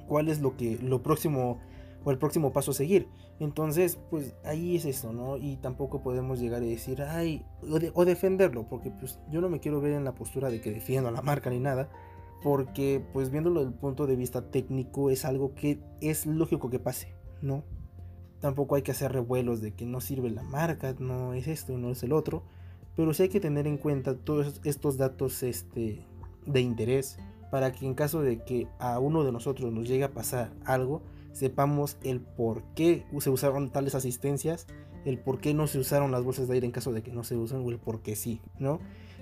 cuál 0.08 0.30
es 0.30 0.40
lo 0.40 0.56
que 0.56 0.78
lo 0.82 1.04
próximo 1.04 1.60
o 2.04 2.12
el 2.12 2.18
próximo 2.18 2.54
paso 2.54 2.72
a 2.72 2.74
seguir. 2.76 3.10
Entonces, 3.40 4.00
pues 4.10 4.34
ahí 4.46 4.78
es 4.78 4.86
eso, 4.86 5.12
¿no? 5.12 5.38
Y 5.38 5.58
tampoco 5.58 6.02
podemos 6.02 6.40
llegar 6.40 6.62
a 6.62 6.66
decir, 6.66 7.02
ay, 7.02 7.44
o, 7.94 8.06
defenderlo, 8.06 8.68
porque 8.70 8.92
pues 8.92 9.20
yo 9.30 9.42
no 9.42 9.50
me 9.50 9.60
quiero 9.60 9.82
ver 9.82 9.94
en 9.94 10.06
la 10.06 10.16
postura 10.16 10.50
de 10.50 10.62
que 10.62 10.72
defiendo 10.72 11.10
a 11.10 11.12
la 11.12 11.22
marca 11.22 11.50
ni 11.50 11.60
nada, 11.60 11.90
porque 12.44 13.04
pues 13.14 13.32
viéndolo 13.32 13.62
desde 13.62 13.74
el 13.74 13.80
punto 13.80 14.08
de 14.08 14.16
vista 14.16 14.52
técnico 14.52 15.10
es 15.10 15.26
algo 15.26 15.56
que 15.56 15.80
es 16.02 16.26
lógico 16.26 16.70
que 16.70 16.80
pase, 16.80 17.14
¿no? 17.42 17.64
Tampoco 18.40 18.76
hay 18.76 18.82
que 18.82 18.92
hacer 18.92 19.12
revuelos 19.12 19.62
de 19.62 19.72
que 19.72 19.86
no 19.86 20.02
sirve 20.02 20.30
la 20.30 20.44
marca, 20.44 20.96
no 21.00 21.34
es 21.34 21.48
esto 21.48 21.78
no 21.78 21.92
es 21.92 22.04
el 22.04 22.14
otro. 22.14 22.44
Pero 22.96 23.14
sí 23.14 23.24
hay 23.24 23.30
que 23.30 23.40
tener 23.40 23.68
en 23.68 23.78
cuenta 23.78 24.16
todos 24.16 24.62
estos 24.64 24.98
datos 24.98 25.44
este, 25.44 26.06
de 26.46 26.62
interés 26.62 27.18
para 27.52 27.72
que 27.72 27.86
en 27.86 27.94
caso 27.94 28.22
de 28.22 28.44
que 28.44 28.68
a 28.80 29.00
uno 29.00 29.24
de 29.24 29.32
nosotros 29.32 29.72
nos 29.72 29.88
llegue 29.88 30.04
a 30.04 30.14
pasar 30.14 30.52
algo, 30.66 31.02
sepamos 31.34 31.98
el 32.04 32.22
por 32.22 32.64
qué 32.76 33.06
se 33.20 33.30
usaron 33.30 33.70
tales 33.70 33.96
asistencias, 33.96 34.68
el 35.06 35.20
por 35.20 35.40
qué 35.40 35.54
no 35.54 35.68
se 35.68 35.80
usaron 35.80 36.12
las 36.12 36.24
bolsas 36.24 36.48
de 36.48 36.56
aire 36.56 36.66
en 36.66 36.72
caso 36.72 36.92
de 36.92 37.04
que 37.04 37.12
no 37.12 37.24
se 37.24 37.36
usen 37.36 37.66
o 37.66 37.70
el 37.70 37.78
por 37.78 38.02
qué 38.02 38.16
sí, 38.16 38.42
¿no? 38.60 38.80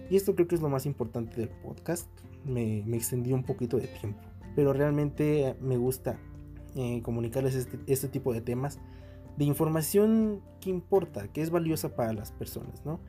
Y 0.09 0.15
esto 0.15 0.35
creo 0.35 0.47
que 0.47 0.55
es 0.55 0.61
lo 0.61 0.69
más 0.69 0.85
importante 0.85 1.35
del 1.37 1.49
podcast. 1.49 2.07
Me, 2.45 2.83
me 2.85 2.97
extendí 2.97 3.33
un 3.33 3.43
poquito 3.43 3.77
de 3.77 3.87
tiempo, 3.87 4.19
pero 4.55 4.73
realmente 4.73 5.55
me 5.61 5.77
gusta 5.77 6.19
eh, 6.75 7.01
comunicarles 7.03 7.55
este, 7.55 7.79
este 7.87 8.07
tipo 8.07 8.33
de 8.33 8.41
temas 8.41 8.79
de 9.37 9.45
información 9.45 10.41
que 10.59 10.69
importa, 10.69 11.27
que 11.27 11.41
es 11.41 11.49
valiosa 11.49 11.95
para 11.95 12.13
las 12.13 12.31
personas, 12.31 12.85
¿no? 12.85 12.99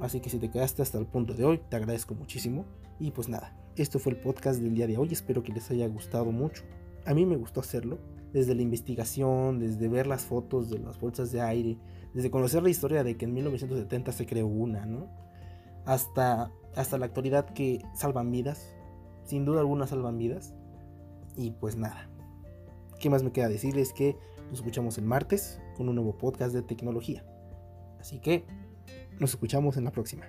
Así 0.00 0.20
que 0.20 0.30
si 0.30 0.38
te 0.38 0.50
quedaste 0.50 0.82
hasta 0.82 0.98
el 0.98 1.06
punto 1.06 1.34
de 1.34 1.44
hoy, 1.44 1.60
te 1.68 1.76
agradezco 1.76 2.14
muchísimo. 2.14 2.66
Y 2.98 3.10
pues 3.10 3.28
nada, 3.28 3.56
esto 3.76 3.98
fue 3.98 4.12
el 4.12 4.18
podcast 4.18 4.60
del 4.60 4.74
día 4.74 4.86
de 4.86 4.96
hoy, 4.96 5.08
espero 5.12 5.42
que 5.42 5.52
les 5.52 5.70
haya 5.70 5.86
gustado 5.88 6.26
mucho. 6.32 6.62
A 7.04 7.14
mí 7.14 7.24
me 7.26 7.36
gustó 7.36 7.60
hacerlo, 7.60 7.98
desde 8.32 8.54
la 8.54 8.62
investigación, 8.62 9.58
desde 9.58 9.88
ver 9.88 10.06
las 10.06 10.24
fotos 10.24 10.70
de 10.70 10.78
las 10.78 10.98
bolsas 10.98 11.32
de 11.32 11.40
aire, 11.40 11.78
desde 12.12 12.30
conocer 12.30 12.62
la 12.62 12.70
historia 12.70 13.04
de 13.04 13.16
que 13.16 13.24
en 13.24 13.34
1970 13.34 14.12
se 14.12 14.26
creó 14.26 14.46
una, 14.46 14.86
¿no? 14.86 15.08
Hasta, 15.84 16.50
hasta 16.74 16.98
la 16.98 17.06
actualidad 17.06 17.46
que 17.50 17.82
salvan 17.94 18.30
vidas, 18.30 18.74
sin 19.26 19.44
duda 19.44 19.60
alguna 19.60 19.86
salvan 19.86 20.18
vidas. 20.18 20.54
Y 21.36 21.50
pues 21.50 21.76
nada, 21.76 22.08
¿qué 22.98 23.10
más 23.10 23.22
me 23.22 23.32
queda 23.32 23.48
decirles? 23.48 23.92
Que 23.92 24.16
nos 24.48 24.60
escuchamos 24.60 24.96
el 24.96 25.04
martes 25.04 25.60
con 25.76 25.88
un 25.88 25.96
nuevo 25.96 26.16
podcast 26.16 26.54
de 26.54 26.62
tecnología. 26.62 27.24
Así 28.00 28.20
que 28.20 28.46
nos 29.18 29.30
escuchamos 29.30 29.76
en 29.76 29.84
la 29.84 29.92
próxima. 29.92 30.24